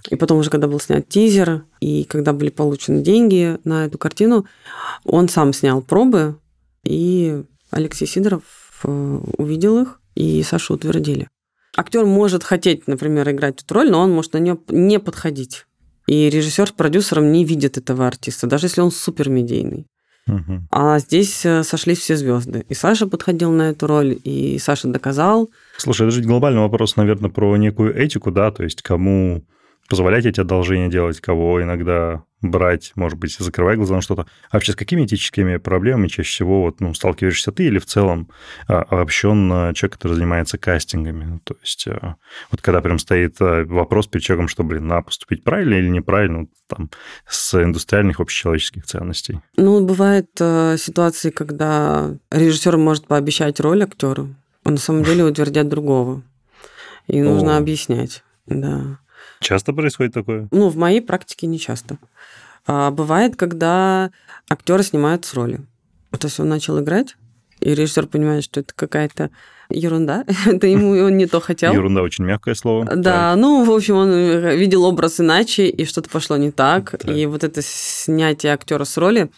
[0.09, 4.47] и потом уже, когда был снят тизер, и когда были получены деньги на эту картину,
[5.05, 6.39] он сам снял пробы,
[6.85, 8.43] и Алексей Сидоров
[8.85, 11.29] э, увидел их, и Сашу утвердили.
[11.79, 15.65] Актер может хотеть, например, играть эту роль, но он может на нее не подходить.
[16.09, 19.87] И режиссер с продюсером не видит этого артиста, даже если он супер медийный.
[20.27, 20.67] Угу.
[20.73, 22.65] А здесь э, сошлись все звезды.
[22.69, 25.51] И Саша подходил на эту роль, и Саша доказал.
[25.77, 29.45] Слушай, это же глобальный вопрос, наверное, про некую этику, да, то есть кому
[29.89, 34.27] позволять эти одолжения делать, кого иногда брать, может быть, закрывая глаза на что-то.
[34.51, 38.29] А вообще с какими этическими проблемами чаще всего вот, ну, сталкиваешься ты или в целом
[38.69, 41.41] а, обобщенно человек, который занимается кастингами?
[41.45, 42.17] То есть а,
[42.51, 46.47] вот когда прям стоит а, вопрос перед человеком, что, блин, надо поступить правильно или неправильно,
[46.69, 46.91] там,
[47.27, 49.41] с индустриальных общечеловеческих ценностей.
[49.57, 56.23] Ну, бывают ситуации, когда режиссер может пообещать роль актеру, а на самом деле утвердят другого.
[57.07, 58.99] И нужно объяснять, да.
[59.41, 60.49] Часто происходит такое?
[60.51, 61.99] Ну, в моей практике не часто.
[62.67, 64.11] А бывает, когда
[64.49, 65.61] актеры снимают с роли.
[66.11, 67.17] То есть он начал играть,
[67.61, 69.31] и режиссер понимает, что это какая-то
[69.71, 70.25] ерунда.
[70.47, 71.73] это ему он не то хотел.
[71.73, 72.85] Ерунда очень мягкое слово.
[72.85, 76.95] Да, ну, в общем, он видел образ иначе, и что-то пошло не так.
[77.07, 79.31] И вот это снятие актера с роли,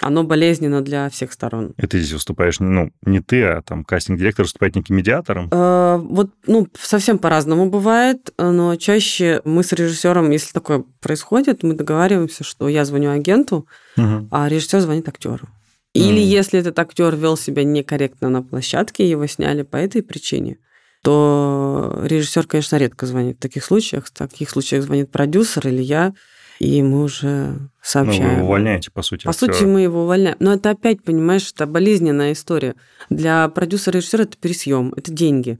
[0.00, 1.74] оно болезненно для всех сторон.
[1.76, 5.48] И ты здесь выступаешь, ну, не ты, а там кастинг-директор выступает неким медиатором?
[5.50, 11.74] Э, вот, ну, совсем по-разному бывает, но чаще мы с режиссером, если такое происходит, мы
[11.74, 14.28] договариваемся, что я звоню агенту, угу.
[14.30, 15.48] а режиссер звонит актеру.
[15.92, 16.24] Или mm.
[16.24, 20.58] если этот актер вел себя некорректно на площадке, его сняли по этой причине,
[21.02, 24.06] то режиссер, конечно, редко звонит в таких случаях.
[24.06, 26.14] В таких случаях звонит продюсер или я,
[26.60, 28.28] и мы уже сообщаем.
[28.28, 29.24] Ну, вы увольняете, по сути.
[29.24, 29.52] По актера.
[29.52, 30.36] сути, мы его увольняем.
[30.40, 32.74] Но это опять, понимаешь, это болезненная история.
[33.08, 35.58] Для продюсера и режиссера это пересъем, это деньги.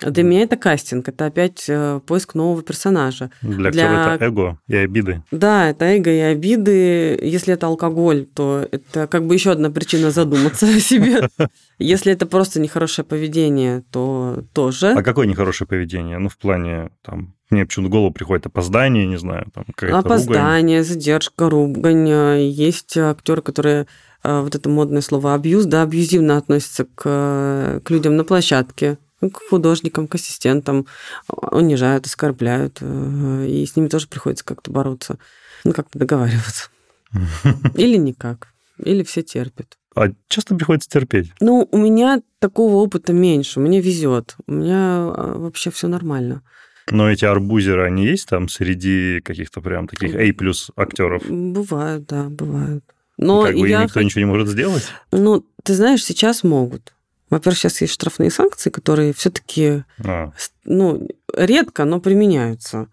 [0.00, 3.30] Для меня это кастинг, это опять э, поиск нового персонажа.
[3.42, 4.14] Для, Для...
[4.14, 5.22] это эго и обиды.
[5.30, 7.18] Да, это эго и обиды.
[7.22, 11.28] Если это алкоголь, то это как бы еще одна причина задуматься о себе.
[11.78, 14.92] Если это просто нехорошее поведение, то тоже.
[14.92, 16.18] А какое нехорошее поведение?
[16.18, 20.78] Ну, в плане, там, мне почему-то в голову приходит опоздание, не знаю, там какая-то Опоздание,
[20.78, 20.88] ругань.
[20.88, 22.08] задержка, ругань.
[22.40, 23.86] Есть актеры, которые
[24.24, 28.98] э, вот это модное слово абьюз, да, абьюзивно относятся к, к людям на площадке,
[29.30, 30.86] к художникам, к ассистентам,
[31.28, 35.18] унижают, оскорбляют, э, и с ними тоже приходится как-то бороться,
[35.64, 36.70] ну, как-то договариваться.
[37.76, 39.76] Или никак, или все терпят.
[39.94, 41.32] А часто приходится терпеть?
[41.40, 46.42] Ну, у меня такого опыта меньше, мне везет, у меня а, вообще все нормально.
[46.90, 51.22] Но эти арбузеры, они есть там среди каких-то прям таких A плюс актеров?
[51.28, 52.84] Бывают, да, бывают.
[53.18, 53.84] Но как бы я...
[53.84, 54.84] никто ничего не может сделать?
[55.12, 56.94] Ну, ты знаешь, сейчас могут.
[57.32, 60.32] Во-первых, сейчас есть штрафные санкции, которые все-таки а.
[60.66, 62.88] ну, редко, но применяются.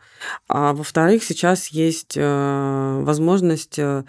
[0.47, 4.05] А во-вторых, сейчас есть э, возможность э,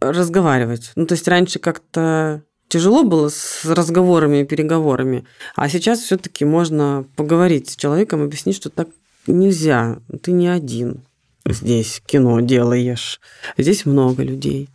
[0.00, 0.90] разговаривать.
[0.96, 7.06] Ну, то есть раньше как-то тяжело было с разговорами и переговорами, а сейчас все-таки можно
[7.14, 8.88] поговорить с человеком, объяснить, что так
[9.28, 11.04] нельзя, ты не один
[11.52, 13.20] здесь кино делаешь.
[13.56, 14.68] Здесь много людей,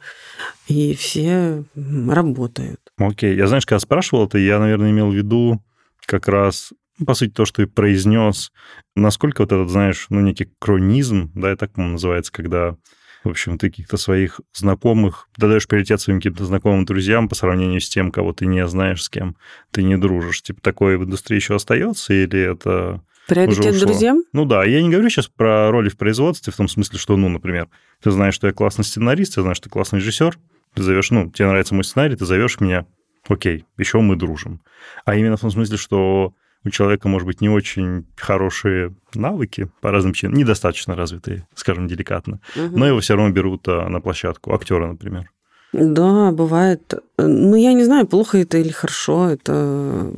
[0.67, 2.79] и все работают.
[2.97, 3.35] Окей.
[3.35, 5.61] Я, знаешь, когда спрашивал это, я, наверное, имел в виду
[6.05, 8.51] как раз, ну, по сути, то, что ты произнес,
[8.95, 12.77] насколько вот этот, знаешь, ну, некий кронизм, да, это так, по называется, когда
[13.25, 17.89] в общем, ты каких-то своих знакомых, даешь приоритет своим каким-то знакомым друзьям по сравнению с
[17.89, 19.35] тем, кого ты не знаешь, с кем
[19.71, 20.43] ты не дружишь.
[20.43, 24.23] Типа такое в индустрии еще остается или это Приоритет друзьям?
[24.33, 27.29] Ну да, я не говорю сейчас про роли в производстве, в том смысле, что, ну,
[27.29, 27.67] например,
[28.01, 30.37] ты знаешь, что я классный сценарист, ты знаешь, что ты классный режиссер,
[30.73, 32.85] ты зовешь, ну, тебе нравится мой сценарий, ты зовешь меня,
[33.27, 34.61] окей, еще мы дружим.
[35.05, 36.33] А именно в том смысле, что
[36.63, 42.39] у человека, может быть, не очень хорошие навыки по разным причинам, недостаточно развитые, скажем, деликатно,
[42.55, 42.77] угу.
[42.77, 45.31] но его все равно берут а, на площадку, актера, например.
[45.73, 46.93] Да, бывает.
[47.17, 50.09] Ну, я не знаю, плохо это или хорошо, это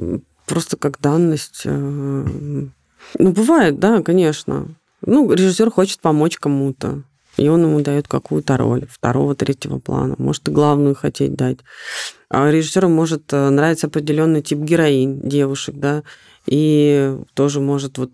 [0.46, 1.66] просто как данность.
[3.18, 4.68] Ну, бывает, да, конечно.
[5.06, 7.04] Ну, режиссер хочет помочь кому-то
[7.38, 11.60] и он ему дает какую-то роль второго, третьего плана, может и главную хотеть дать.
[12.30, 16.04] А режиссеру может э, нравиться определенный тип героинь, девушек, да,
[16.46, 18.12] и тоже может вот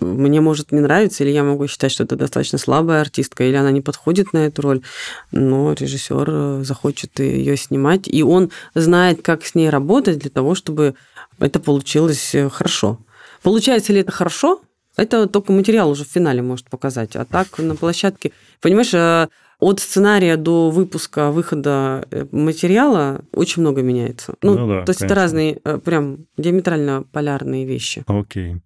[0.00, 3.70] мне может не нравиться, или я могу считать, что это достаточно слабая артистка, или она
[3.70, 4.82] не подходит на эту роль,
[5.30, 10.54] но режиссер э, захочет ее снимать, и он знает, как с ней работать для того,
[10.54, 10.94] чтобы
[11.38, 12.98] это получилось э, хорошо.
[13.46, 14.60] Получается ли это хорошо?
[14.96, 17.14] Это только материал уже в финале может показать.
[17.14, 19.28] А так на площадке, понимаешь, э,
[19.60, 24.34] от сценария до выпуска, выхода э, материала очень много меняется.
[24.42, 25.04] Ну, ну да, то есть конечно.
[25.04, 28.02] это разные, э, прям диаметрально полярные вещи.
[28.08, 28.56] Окей.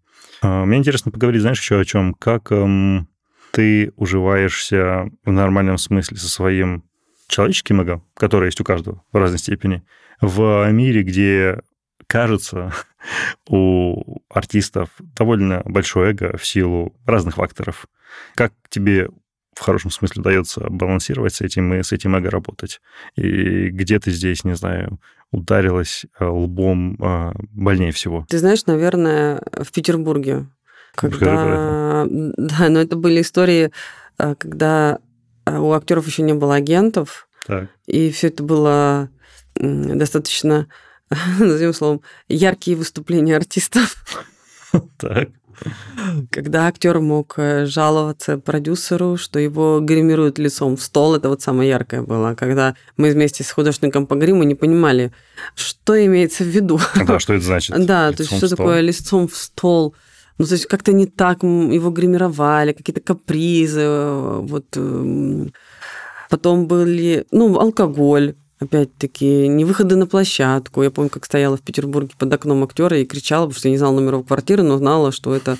[0.40, 2.14] А, мне интересно поговорить, знаешь, еще о чем?
[2.14, 3.06] Как эм,
[3.50, 6.84] ты уживаешься в нормальном смысле со своим
[7.28, 9.82] человеческим эго, которое есть у каждого в разной степени,
[10.22, 11.60] в мире, где
[12.10, 12.72] кажется,
[13.48, 17.86] у артистов довольно большое эго в силу разных факторов.
[18.34, 19.08] Как тебе
[19.54, 22.80] в хорошем смысле удается балансировать с этим и с этим эго работать?
[23.14, 24.98] И где ты здесь, не знаю,
[25.30, 28.26] ударилась э, лбом э, больнее всего?
[28.28, 30.48] Ты знаешь, наверное, в Петербурге.
[30.96, 32.04] Когда...
[32.08, 33.70] Да, но это были истории,
[34.18, 34.98] э, когда
[35.46, 37.68] у актеров еще не было агентов, так.
[37.86, 39.10] и все это было
[39.54, 40.66] достаточно
[41.38, 43.96] назовем словом, яркие выступления артистов.
[44.98, 45.30] Так.
[46.30, 51.68] Когда актер мог э, жаловаться продюсеру, что его гримируют лицом в стол, это вот самое
[51.68, 52.34] яркое было.
[52.34, 55.12] Когда мы вместе с художником по гриму не понимали,
[55.54, 56.80] что имеется в виду.
[57.06, 57.84] Да, что это значит?
[57.84, 59.94] Да, то есть что такое лицом в стол.
[60.38, 63.82] Ну, то есть как-то не так его гримировали, какие-то капризы.
[63.82, 64.76] Э, вот.
[64.76, 65.52] Эм,
[66.30, 70.82] потом были, ну, алкоголь опять-таки, не выходы на площадку.
[70.82, 73.78] Я помню, как стояла в Петербурге под окном актера и кричала, потому что я не
[73.78, 75.56] знала номеров квартиры, но знала, что это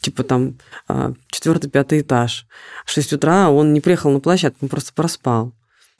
[0.00, 0.54] типа там
[0.88, 2.46] а, четвертый, пятый этаж.
[2.86, 5.52] В 6 утра он не приехал на площадку, он просто проспал.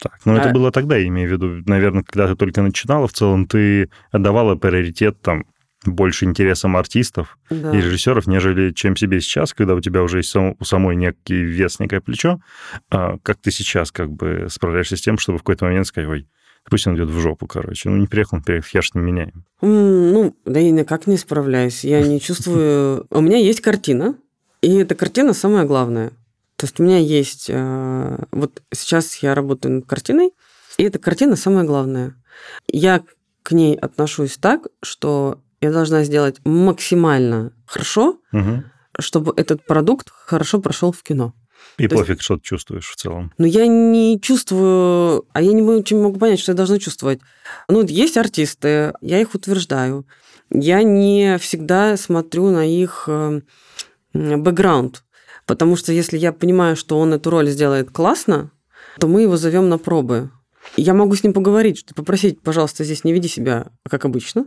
[0.03, 0.39] Так, ну а...
[0.39, 3.91] это было тогда, я имею в виду, наверное, когда ты только начинала, в целом ты
[4.11, 5.45] отдавала приоритет там
[5.85, 7.73] больше интересам артистов да.
[7.73, 11.43] и режиссеров, нежели чем себе сейчас, когда у тебя уже есть сам, у самой некий
[11.43, 12.41] вес, некое плечо.
[12.91, 16.27] А как ты сейчас как бы справляешься с тем, чтобы в какой-то момент сказать, ой,
[16.65, 17.89] Пусть он идет в жопу, короче.
[17.89, 19.45] Ну, не приехал, он хер не меняем.
[19.61, 21.85] Ну, да я никак не справляюсь.
[21.85, 23.07] Я не чувствую...
[23.11, 24.17] У меня есть картина,
[24.61, 26.11] и эта картина самая главная.
[26.57, 27.47] То есть у меня есть...
[27.49, 30.33] Э, вот сейчас я работаю над картиной,
[30.77, 32.15] и эта картина самая главная.
[32.67, 33.03] Я
[33.43, 38.65] к ней отношусь так, что я должна сделать максимально хорошо, угу.
[38.99, 41.35] чтобы этот продукт хорошо прошел в кино.
[41.79, 42.23] И То пофиг, есть...
[42.23, 43.33] что ты чувствуешь в целом.
[43.39, 47.21] Ну, я не чувствую, а я не очень могу понять, что я должна чувствовать.
[47.69, 50.07] Ну, есть артисты, я их утверждаю.
[50.51, 53.43] Я не всегда смотрю на их э,
[54.13, 55.05] бэкграунд.
[55.47, 58.51] Потому что если я понимаю, что он эту роль сделает классно,
[58.99, 60.31] то мы его зовем на пробы.
[60.77, 64.47] Я могу с ним поговорить, что попросить, пожалуйста, здесь не веди себя как обычно.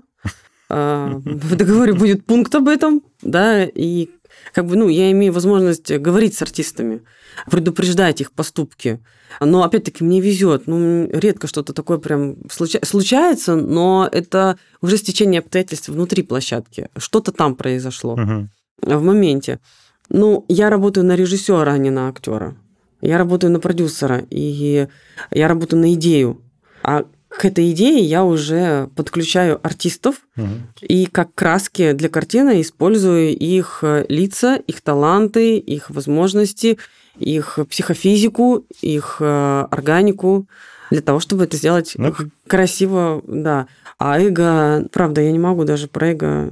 [0.73, 4.09] А, в договоре будет пункт об этом, да, и
[4.53, 7.01] как бы, ну, я имею возможность говорить с артистами,
[7.49, 9.01] предупреждать их поступки.
[9.41, 10.67] Но, опять-таки, мне везет.
[10.67, 12.79] Ну, редко что-то такое прям случа...
[12.83, 16.87] случается, но это уже стечение обстоятельств внутри площадки.
[16.97, 18.47] Что-то там произошло угу.
[18.81, 19.59] в моменте.
[20.07, 22.55] Ну, я работаю на режиссера, а не на актера.
[23.01, 24.87] Я работаю на продюсера, и
[25.31, 26.41] я работаю на идею.
[26.81, 30.47] А к этой идее я уже подключаю артистов угу.
[30.81, 36.77] и как краски для картины использую их э, лица, их таланты, их возможности,
[37.17, 40.47] их психофизику, их э, органику
[40.89, 42.13] для того, чтобы это сделать ну,
[42.47, 43.67] красиво, да.
[43.97, 46.49] А эго, правда, я не могу даже про эго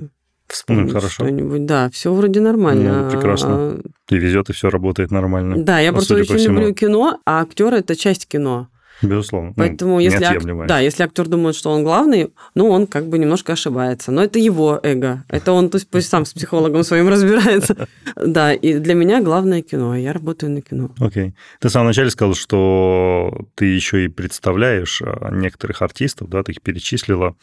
[0.48, 1.65] вспомнить ну, что-нибудь.
[1.65, 3.04] Да, все вроде нормально.
[3.04, 3.50] Ну, прекрасно.
[3.50, 5.62] А, и везет, и все работает нормально.
[5.62, 8.70] Да, я ну, просто очень люблю кино, а актер это часть кино.
[9.02, 9.54] Безусловно.
[9.56, 10.68] Поэтому ну, если, ак...
[10.68, 14.12] да, если актер думает, что он главный, ну, он как бы немножко ошибается.
[14.12, 15.24] Но это его эго.
[15.30, 17.88] Это он пусть, пусть сам с психологом своим разбирается.
[18.16, 19.96] Да, и для меня главное кино.
[19.96, 20.92] Я работаю на кино.
[21.00, 21.34] Окей.
[21.60, 26.52] Ты в самом начале сказал, что ты еще и представляешь а, некоторых артистов, да, ты
[26.52, 27.36] их перечислила.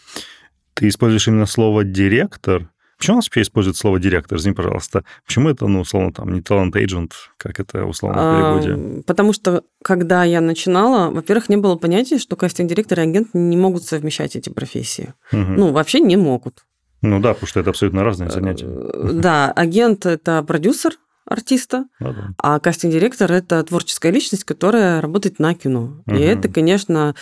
[0.75, 4.39] Ты используешь именно слово «директор», Почему у нас вообще используют слово директор?
[4.39, 5.05] Извини, пожалуйста.
[5.27, 9.01] Почему это, ну, условно, там, не талант agent, как это условно в переводе?
[9.01, 13.57] А, потому что, когда я начинала, во-первых, не было понятия, что кастинг-директор и агент не
[13.57, 15.13] могут совмещать эти профессии.
[15.33, 15.41] Угу.
[15.41, 16.65] Ну, вообще не могут.
[17.03, 18.67] Ну да, потому что это абсолютно разные занятия.
[18.67, 20.93] Э, да, агент– это продюсер,
[21.27, 22.29] артиста, а, да.
[22.39, 26.03] а кастинг-директор это творческая личность, которая работает на кино.
[26.07, 26.17] Угу.
[26.17, 27.15] И это, конечно,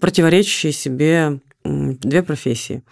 [0.00, 2.82] противоречащие себе две профессии.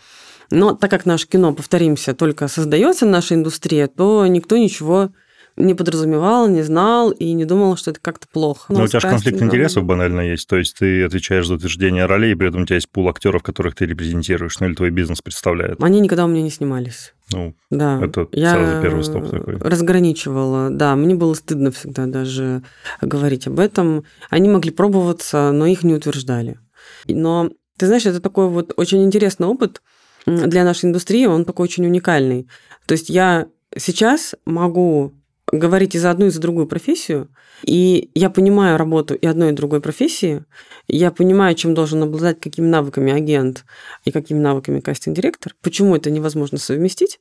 [0.50, 5.10] Но так как наше кино, повторимся, только создается наша индустрия, то никто ничего
[5.56, 8.72] не подразумевал, не знал и не думал, что это как-то плохо.
[8.72, 10.48] Но, Но у тебя же конфликт интересов банально есть.
[10.48, 13.42] То есть ты отвечаешь за утверждение ролей, и при этом у тебя есть пул актеров,
[13.42, 15.82] которых ты репрезентируешь, ну или твой бизнес представляет.
[15.82, 17.14] Они никогда у меня не снимались.
[17.32, 18.00] Ну, да.
[18.02, 19.56] это я сразу первый стоп такой.
[19.58, 20.96] разграничивала, да.
[20.96, 22.62] Мне было стыдно всегда даже
[23.00, 24.04] говорить об этом.
[24.30, 26.58] Они могли пробоваться, но их не утверждали.
[27.06, 29.80] Но, ты знаешь, это такой вот очень интересный опыт,
[30.26, 32.48] для нашей индустрии он такой очень уникальный.
[32.86, 35.12] То есть я сейчас могу
[35.52, 37.28] говорить и за одну, и за другую профессию,
[37.64, 40.44] и я понимаю работу и одной, и другой профессии,
[40.88, 43.64] я понимаю, чем должен обладать, какими навыками агент
[44.04, 47.18] и какими навыками кастинг-директор, почему это невозможно совместить.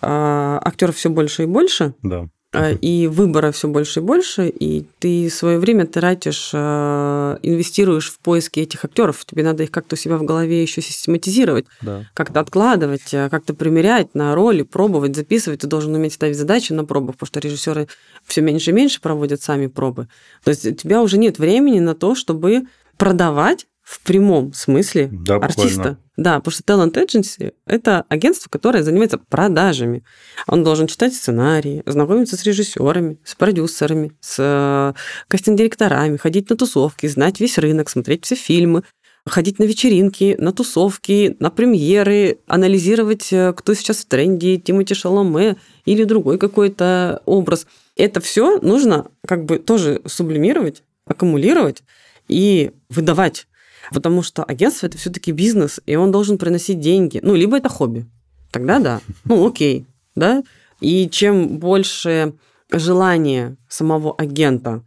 [0.00, 1.94] А, актеров все больше и больше.
[2.02, 2.28] Да.
[2.54, 8.18] А, и выбора все больше и больше, и ты свое время тратишь, а, инвестируешь в
[8.18, 9.24] поиски этих актеров.
[9.24, 12.04] Тебе надо их как-то у себя в голове еще систематизировать, да.
[12.12, 15.60] как-то откладывать, а, как-то примерять на роли, пробовать, записывать.
[15.60, 17.88] Ты должен уметь ставить задачи на пробах, потому что режиссеры
[18.24, 20.08] все меньше и меньше проводят сами пробы.
[20.44, 22.64] То есть у тебя уже нет времени на то, чтобы
[22.98, 25.68] продавать в прямом смысле да, артиста.
[25.68, 25.98] Буквально.
[26.18, 30.04] Да, потому что Talent Agency– это агентство, которое занимается продажами.
[30.46, 34.92] Он должен читать сценарии, знакомиться с режиссерами, с продюсерами, с э,
[35.28, 38.82] кастинг-директорами, ходить на тусовки, знать весь рынок, смотреть все фильмы,
[39.24, 45.56] ходить на вечеринки, на тусовки, на премьеры, анализировать, э, кто сейчас в тренде, Тимоти Шаломе
[45.86, 47.66] или другой какой-то образ.
[47.96, 51.82] Это все нужно как бы тоже сублимировать, аккумулировать
[52.28, 53.46] и выдавать
[53.90, 57.20] Потому что агентство это все-таки бизнес, и он должен приносить деньги.
[57.22, 58.06] Ну, либо это хобби.
[58.50, 59.00] Тогда да.
[59.24, 59.86] Ну, окей.
[60.14, 60.42] Да?
[60.80, 62.34] И чем больше
[62.70, 64.84] желание самого агента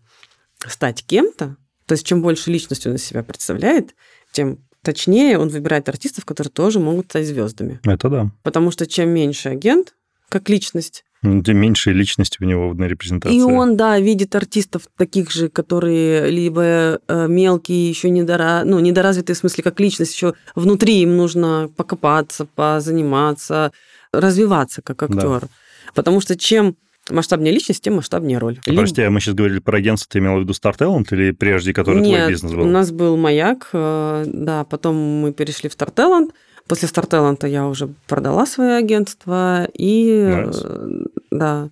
[0.67, 3.95] стать кем-то, то есть чем больше личностью он из себя представляет,
[4.31, 7.79] тем точнее он выбирает артистов, которые тоже могут стать звездами.
[7.83, 8.31] Это да.
[8.43, 9.95] Потому что чем меньше агент,
[10.29, 11.04] как личность,
[11.43, 13.37] тем меньше личности у него на репрезентации.
[13.37, 18.63] И он, да, видит артистов таких же, которые либо э, мелкие, еще недора...
[18.65, 23.71] ну, недоразвитые, в смысле, как личность, еще внутри им нужно покопаться, позаниматься,
[24.11, 25.41] развиваться как актер.
[25.41, 25.47] Да.
[25.93, 26.75] Потому что чем
[27.09, 28.59] масштабнее личность, тем масштабнее роль.
[28.65, 28.79] Либо...
[28.79, 31.73] Прости, а мы сейчас говорили про агентство, ты имела в виду Star Talent или прежде,
[31.73, 32.63] который Нет, твой бизнес был?
[32.63, 36.31] у нас был «Маяк», э, да, потом мы перешли в Star Talent.
[36.67, 40.09] После Talent я уже продала свое агентство, и...
[40.09, 41.07] Nice.
[41.37, 41.69] Да,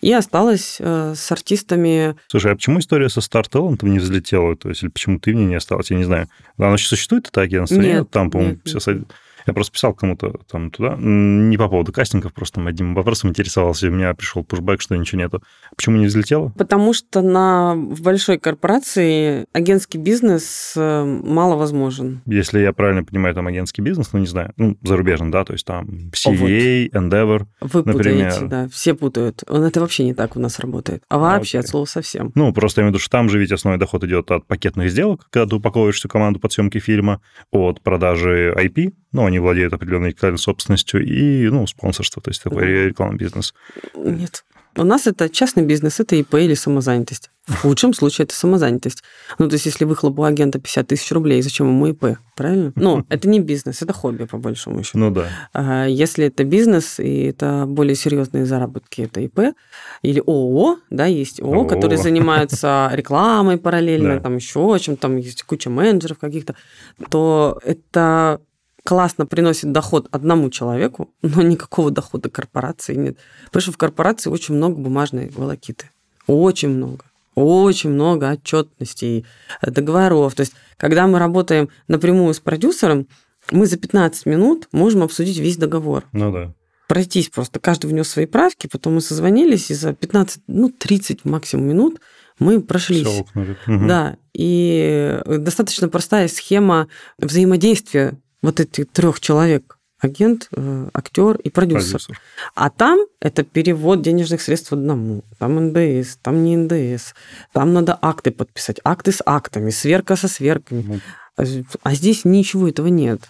[0.00, 2.16] и осталась э, с артистами.
[2.26, 4.56] Слушай, а почему история со Star Talent не взлетела?
[4.56, 5.90] То есть, или почему ты в ней не осталась?
[5.90, 6.28] Я не знаю.
[6.58, 7.76] Она еще существует, это агентство?
[7.76, 8.80] Нет, нет там, по-моему, все.
[9.46, 13.86] Я просто писал кому-то там туда, не по поводу кастингов, просто там одним вопросом интересовался,
[13.86, 15.42] и у меня пришел пушбэк, что ничего нету.
[15.76, 16.52] Почему не взлетело?
[16.56, 22.22] Потому что на, в большой корпорации агентский бизнес э, мало возможен.
[22.26, 25.66] Если я правильно понимаю, там агентский бизнес, ну, не знаю, ну, зарубежный, да, то есть
[25.66, 27.02] там CA, вот.
[27.02, 28.30] Endeavor, Вы например.
[28.30, 29.42] путаете, да, все путают.
[29.48, 31.02] Он это вообще не так у нас работает.
[31.08, 31.60] А вообще, okay.
[31.60, 32.32] от слова совсем.
[32.34, 34.90] Ну, просто я имею в виду, что там же ведь основной доход идет от пакетных
[34.90, 37.20] сделок, когда ты упаковываешь всю команду под съемки фильма,
[37.50, 42.60] от продажи IP, ну, они владеют определенной интеллектуальной собственностью и, ну, спонсорство, то есть такой
[42.60, 42.66] да.
[42.66, 43.54] рекламный бизнес.
[43.94, 44.44] Нет.
[44.76, 47.30] У нас это частный бизнес, это ИП или самозанятость.
[47.46, 49.02] В лучшем случае это самозанятость.
[49.38, 52.16] Ну, то есть, если выхлоп у агента 50 тысяч рублей, зачем ему ИП?
[52.36, 52.72] Правильно?
[52.76, 54.98] Ну, это не бизнес, это хобби, по большому счету.
[54.98, 55.26] Ну да.
[55.52, 59.54] А если это бизнес, и это более серьезные заработки, это ИП
[60.00, 61.66] или ООО, да, есть ООО, ООО.
[61.66, 66.56] которые занимаются рекламой параллельно, там еще чем там есть куча менеджеров каких-то,
[67.10, 68.40] то это
[68.84, 73.18] классно приносит доход одному человеку, но никакого дохода корпорации нет.
[73.46, 75.90] Потому что в корпорации очень много бумажной волокиты.
[76.26, 77.04] Очень много.
[77.34, 79.24] Очень много отчетностей,
[79.62, 80.34] договоров.
[80.34, 83.06] То есть, когда мы работаем напрямую с продюсером,
[83.50, 86.04] мы за 15 минут можем обсудить весь договор.
[86.12, 86.54] Ну да.
[86.88, 87.58] Пройтись просто.
[87.58, 92.00] Каждый внес свои правки, потом мы созвонились, и за 15, ну, 30 максимум минут
[92.38, 93.06] мы прошлись.
[93.06, 93.86] Все угу.
[93.86, 94.16] Да.
[94.34, 101.92] И достаточно простая схема взаимодействия вот этих трех человек агент, э, актер и продюсер.
[101.92, 102.20] продюсер.
[102.54, 105.22] А там это перевод денежных средств одному.
[105.38, 107.14] Там НДС, там не НДС.
[107.52, 108.80] Там надо акты подписать.
[108.84, 110.80] Акты с актами, сверка со сверками.
[110.80, 111.64] Угу.
[111.82, 113.20] А здесь ничего этого нет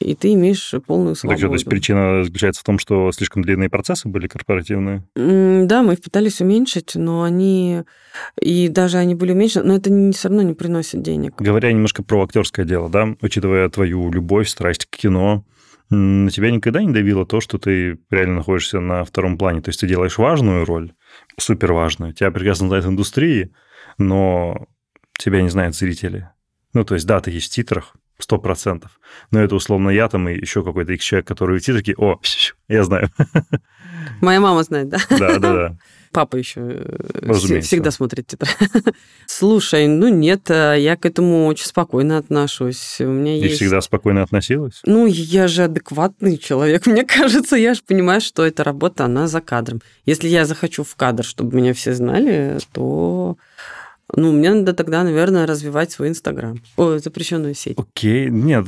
[0.00, 1.34] и ты имеешь полную свободу.
[1.34, 5.04] Так что, то есть причина заключается в том, что слишком длинные процессы были корпоративные?
[5.14, 7.82] Да, мы их пытались уменьшить, но они...
[8.40, 11.34] И даже они были уменьшены, но это не, все равно не приносит денег.
[11.38, 15.44] Говоря немножко про актерское дело, да, учитывая твою любовь, страсть к кино,
[15.90, 19.62] на тебя никогда не давило то, что ты реально находишься на втором плане?
[19.62, 20.92] То есть ты делаешь важную роль,
[21.38, 23.52] супер важную, тебя прекрасно знают индустрии,
[23.96, 24.66] но
[25.18, 26.28] тебя не знают зрители.
[26.74, 29.00] Ну, то есть, да, ты есть в титрах, сто процентов.
[29.30, 32.20] Но это условно я там и еще какой-то их человек, который уйти такие, о,
[32.68, 33.10] я знаю.
[34.20, 34.98] Моя мама знает, да?
[35.10, 35.76] Да, да, да.
[36.12, 37.68] Папа еще э, Разумеется.
[37.68, 38.56] всегда смотрит тетрадь.
[39.26, 43.00] Слушай, ну нет, э, я к этому очень спокойно отношусь.
[43.00, 43.56] У меня И есть...
[43.56, 44.80] всегда спокойно относилась?
[44.84, 47.56] Ну, я же адекватный человек, мне кажется.
[47.56, 49.82] Я же понимаю, что эта работа, она за кадром.
[50.06, 53.36] Если я захочу в кадр, чтобы меня все знали, то
[54.16, 56.60] ну, мне надо тогда, наверное, развивать свой Инстаграм.
[56.76, 57.78] О, запрещенную сеть.
[57.78, 58.30] Окей.
[58.30, 58.66] Нет,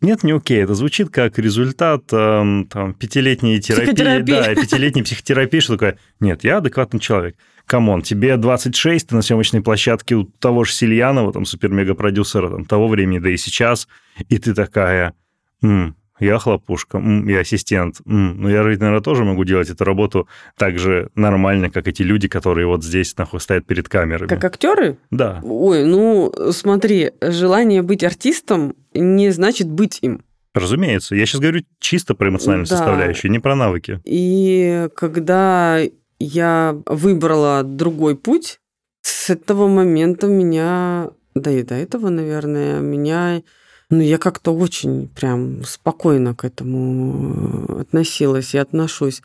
[0.00, 0.62] нет, не окей.
[0.62, 4.22] Это звучит как результат эм, там, пятилетней терапии.
[4.32, 7.36] Да, пятилетней психотерапии, что такое, нет, я адекватный человек.
[7.66, 12.64] Come on, тебе 26, ты на съемочной площадке у того же Сильянова, там, супер-мега-продюсера там,
[12.64, 13.86] того времени, да и сейчас,
[14.28, 15.14] и ты такая,
[15.62, 17.96] М, я хлопушка, я ассистент.
[18.04, 22.66] Ну, я, наверное, тоже могу делать эту работу так же нормально, как эти люди, которые
[22.66, 24.28] вот здесь нахуй стоят перед камерами.
[24.28, 24.98] Как актеры?
[25.10, 25.40] Да.
[25.42, 30.22] Ой, ну, смотри, желание быть артистом не значит быть им.
[30.54, 31.14] Разумеется.
[31.14, 32.76] Я сейчас говорю чисто про эмоциональную да.
[32.76, 34.00] составляющую, не про навыки.
[34.04, 35.80] И когда
[36.18, 38.60] я выбрала другой путь,
[39.02, 43.42] с этого момента меня, да и до этого, наверное, меня
[43.90, 49.20] ну, я как-то очень прям спокойно к этому э, относилась и отношусь.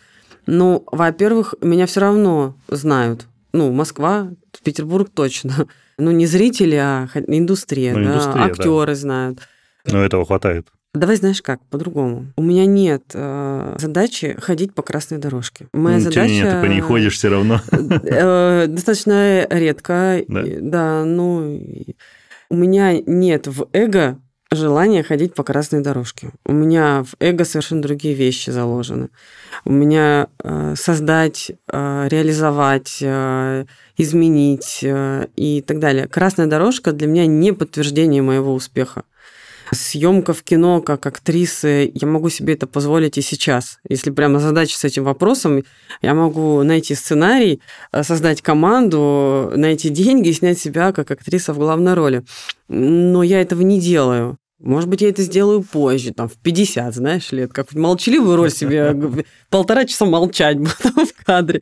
[0.48, 3.28] Ну, во-первых, меня все равно знают.
[3.54, 4.30] Ну, Москва,
[4.64, 5.68] Петербург точно.
[5.98, 8.96] Ну, не зрители, а индустрия, ну, да, индустрия, актеры да.
[8.96, 9.40] знают.
[9.86, 10.68] Но этого хватает.
[10.94, 12.34] Давай знаешь как, по-другому.
[12.36, 15.68] У меня нет э, задачи ходить по красной дорожке.
[15.72, 16.34] Моя ну, задача...
[16.34, 17.62] Нет, ты по ней ходишь все равно.
[17.72, 20.22] Э, достаточно редко.
[20.28, 21.62] Да, да ну...
[22.50, 24.20] У меня нет в эго
[24.52, 26.32] желание ходить по красной дорожке.
[26.46, 29.10] У меня в эго совершенно другие вещи заложены.
[29.64, 33.66] У меня э, создать, э, реализовать, э,
[33.98, 36.08] изменить э, и так далее.
[36.08, 39.04] Красная дорожка для меня не подтверждение моего успеха.
[39.72, 43.80] Съемка в кино как актрисы, я могу себе это позволить и сейчас.
[43.90, 45.64] Если прямо задача с этим вопросом,
[46.02, 47.62] я могу найти сценарий,
[47.92, 52.24] э, создать команду, найти деньги и снять себя как актриса в главной роли.
[52.68, 54.38] Но я этого не делаю.
[54.60, 58.96] Может быть, я это сделаю позже, там, в 50, знаешь, лет, как молчаливую роль себе,
[59.50, 61.62] полтора часа молчать буду в кадре.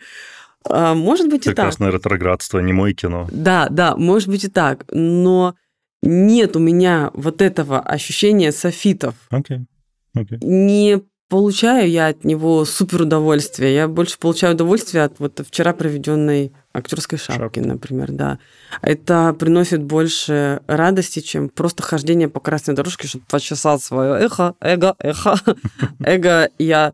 [0.66, 1.56] А, может быть и так.
[1.56, 3.28] Прекрасное ретроградство, не мой кино.
[3.32, 4.86] Да, да, может быть и так.
[4.91, 5.56] Но
[6.04, 9.16] нет у меня вот этого ощущения софитов.
[9.30, 9.66] Окей.
[10.14, 10.38] окей.
[10.41, 13.74] Не получаю я от него супер удовольствие.
[13.74, 17.60] Я больше получаю удовольствие от вот вчера проведенной актерской шапки, Шапки.
[17.60, 18.39] например, да.
[18.82, 24.95] Это приносит больше радости, чем просто хождение по красной дорожке, чтобы почесать свое эхо, эго,
[24.99, 25.39] эхо,
[26.06, 26.93] эго, я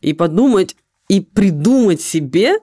[0.00, 0.76] и подумать
[1.08, 2.58] и придумать себе,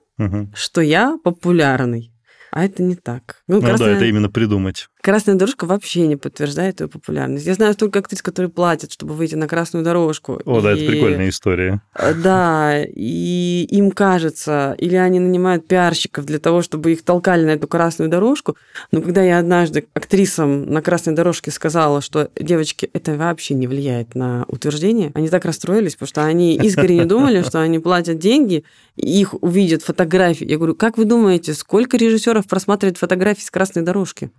[0.53, 2.11] что я популярный.
[2.51, 3.43] А это не так.
[3.47, 4.87] Ну, Ну да, это именно придумать.
[5.03, 7.45] Красная дорожка вообще не подтверждает ее популярность.
[7.45, 10.39] Я знаю только актрис, которые платят, чтобы выйти на красную дорожку.
[10.45, 11.81] О, да, это И, прикольная история.
[11.93, 17.49] э, Да, и им кажется, или они нанимают пиарщиков для того, чтобы их толкали на
[17.49, 18.55] эту красную дорожку.
[18.93, 24.15] Но когда я однажды актрисам на красной дорожке сказала, что девочки, это вообще не влияет
[24.15, 28.63] на утверждение, они так расстроились, потому что они искренне думали, что они платят деньги,
[28.95, 30.49] и их увидят фотографии.
[30.49, 34.31] Я говорю, как вы думаете, сколько режиссеров просматривает фотографии с красной дорожки?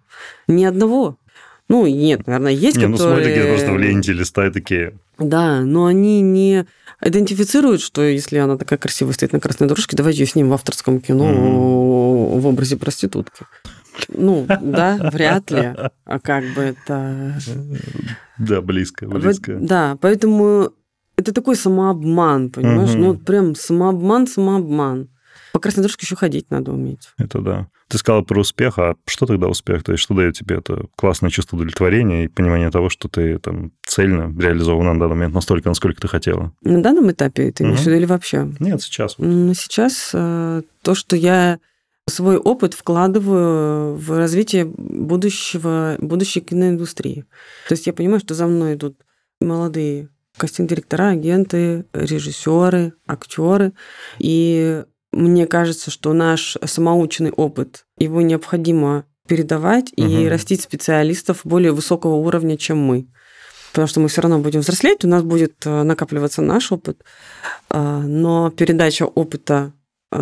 [0.55, 1.19] Ни одного.
[1.69, 3.25] Ну, нет, наверное, есть, Не, ну которые...
[3.25, 4.99] смотрят просто в ленте, листай такие.
[5.19, 6.67] Да, но они не
[7.01, 11.01] идентифицируют, что если она такая красивая стоит на красной дорожке, давайте ее снимем в авторском
[11.01, 13.47] кино в образе проститутки.
[14.09, 15.73] Ну, да, вряд ли.
[16.05, 17.39] А как бы это...
[18.39, 19.57] Да, близко, близко.
[19.61, 20.71] да, поэтому
[21.17, 22.95] это такой самообман, понимаешь?
[22.95, 25.09] Ну, вот прям самообман, самообман.
[25.55, 27.11] По красной дорожке еще ходить надо уметь.
[27.17, 27.69] Это да.
[27.87, 29.85] Ты сказала про успех, а что тогда успех?
[29.85, 33.71] То есть что дает тебе это классное чувство удовлетворения и понимание того, что ты там
[33.87, 36.53] цельно реализована на данный момент настолько, насколько ты хотела?
[36.63, 38.53] На данном этапе ты имеешь в виду или вообще?
[38.59, 39.17] Нет, сейчас.
[39.17, 39.27] вот.
[39.29, 41.61] М, Сейчас э, то, что я
[42.09, 47.27] свой опыт вкладываю в развитие будущего, будущей киноиндустрии.
[47.69, 48.97] То есть я понимаю, что за мной идут
[49.41, 53.73] молодые кастинг-директора, агенты, режиссеры, актеры.
[54.19, 54.83] И
[55.15, 60.29] мне кажется, что наш самоученный опыт, его необходимо передавать и Мгм.
[60.29, 63.07] растить специалистов более высокого уровня, чем мы.
[63.73, 67.03] Потому что мы все равно будем взрослеть, у нас будет э, накапливаться наш опыт,
[67.71, 69.73] а, но передача опыта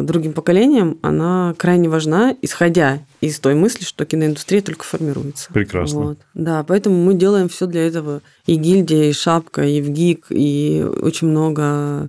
[0.00, 5.52] другим поколениям, она крайне важна, исходя из той мысли, что киноиндустрия только формируется.
[5.52, 6.00] Прекрасно.
[6.00, 6.18] Вот.
[6.34, 8.22] Да, поэтому мы делаем все для этого.
[8.46, 12.08] И гильдия, и шапка, и в ГИК, и очень много...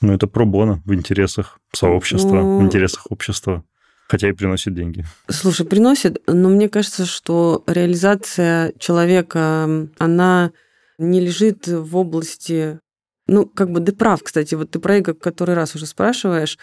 [0.00, 3.64] Ну, это пробона в интересах сообщества, Ну- в интересах общества.
[4.08, 5.04] Хотя и приносит деньги.
[5.30, 10.52] Слушай, приносит, но мне кажется, что реализация человека, она
[10.98, 12.80] не лежит в области
[13.26, 16.58] ну, как бы ты прав, кстати, вот ты про эго который раз уже спрашиваешь.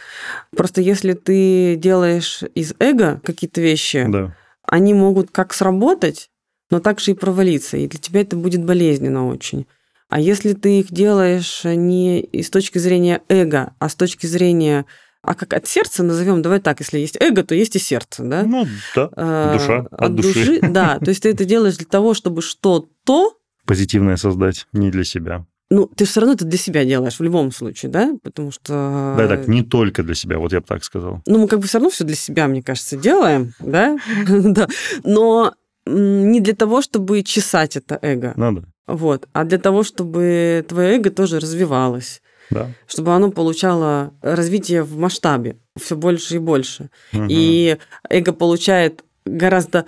[0.55, 4.35] Просто если ты делаешь из эго какие-то вещи, Да.
[4.63, 6.29] они могут как сработать,
[6.69, 9.65] но также и провалиться, и для тебя это будет болезненно очень.
[10.09, 14.85] А если ты их делаешь не и с точки зрения эго, а с точки зрения,
[15.21, 18.43] а как от сердца назовем, давай так, если есть эго, то есть и сердце, да?
[18.43, 19.09] Ну, да.
[19.15, 20.59] Э, душа, от души.
[20.61, 23.33] Да, то есть ты это делаешь для того, чтобы что-то,
[23.65, 25.45] Позитивное создать не для себя.
[25.71, 28.13] Ну, ты все равно это для себя делаешь в любом случае, да?
[28.21, 29.15] Потому что...
[29.17, 31.21] Да, так, не только для себя, вот я бы так сказал.
[31.25, 33.97] Ну, мы как бы все равно все для себя, мне кажется, делаем, да?
[34.27, 34.67] Да.
[35.03, 35.53] Но
[35.85, 41.09] не для того, чтобы чесать это эго, Надо, вот, а для того, чтобы твое эго
[41.09, 42.67] тоже развивалось, да.
[42.85, 46.89] чтобы оно получало развитие в масштабе все больше и больше.
[47.13, 47.77] И
[48.09, 49.85] эго получает гораздо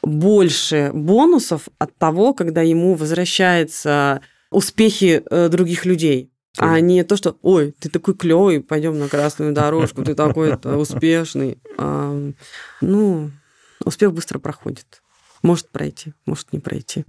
[0.00, 4.20] больше бонусов от того, когда ему возвращаются
[4.54, 6.30] успехи э, других людей.
[6.56, 10.76] А не то, что, ой, ты такой клевый, пойдем на красную дорожку, ты такой э,
[10.76, 11.58] успешный.
[11.78, 12.30] А,
[12.80, 13.30] ну,
[13.84, 15.02] успех быстро проходит.
[15.42, 17.04] Может пройти, может не пройти.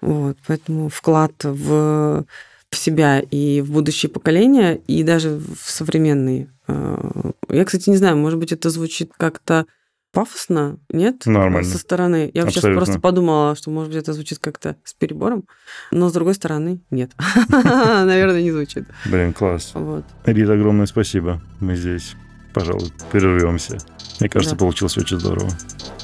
[0.00, 2.24] Вот, поэтому вклад в,
[2.70, 6.48] в себя и в будущее поколения, и даже в современные.
[6.68, 9.66] э, Я, кстати, не знаю, может быть, это звучит как-то
[10.14, 11.26] пафосно, нет?
[11.26, 11.68] Нормально.
[11.68, 12.30] Со стороны.
[12.32, 12.84] Я сейчас Абсолютно.
[12.84, 15.44] просто подумала, что, может быть, это звучит как-то с перебором,
[15.90, 17.10] но с другой стороны, нет.
[17.48, 18.86] Наверное, не звучит.
[19.06, 19.72] Блин, класс.
[19.74, 20.04] Вот.
[20.24, 21.42] Рит, огромное спасибо.
[21.60, 22.14] Мы здесь,
[22.54, 23.78] пожалуй, прервемся.
[24.20, 24.60] Мне кажется, Да.
[24.60, 25.50] получилось очень здорово.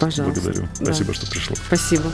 [0.00, 0.40] Пожалуйста.
[0.42, 0.68] Благодарю.
[0.80, 0.84] Да.
[0.86, 1.56] Спасибо, что пришла.
[1.66, 2.10] Спасибо.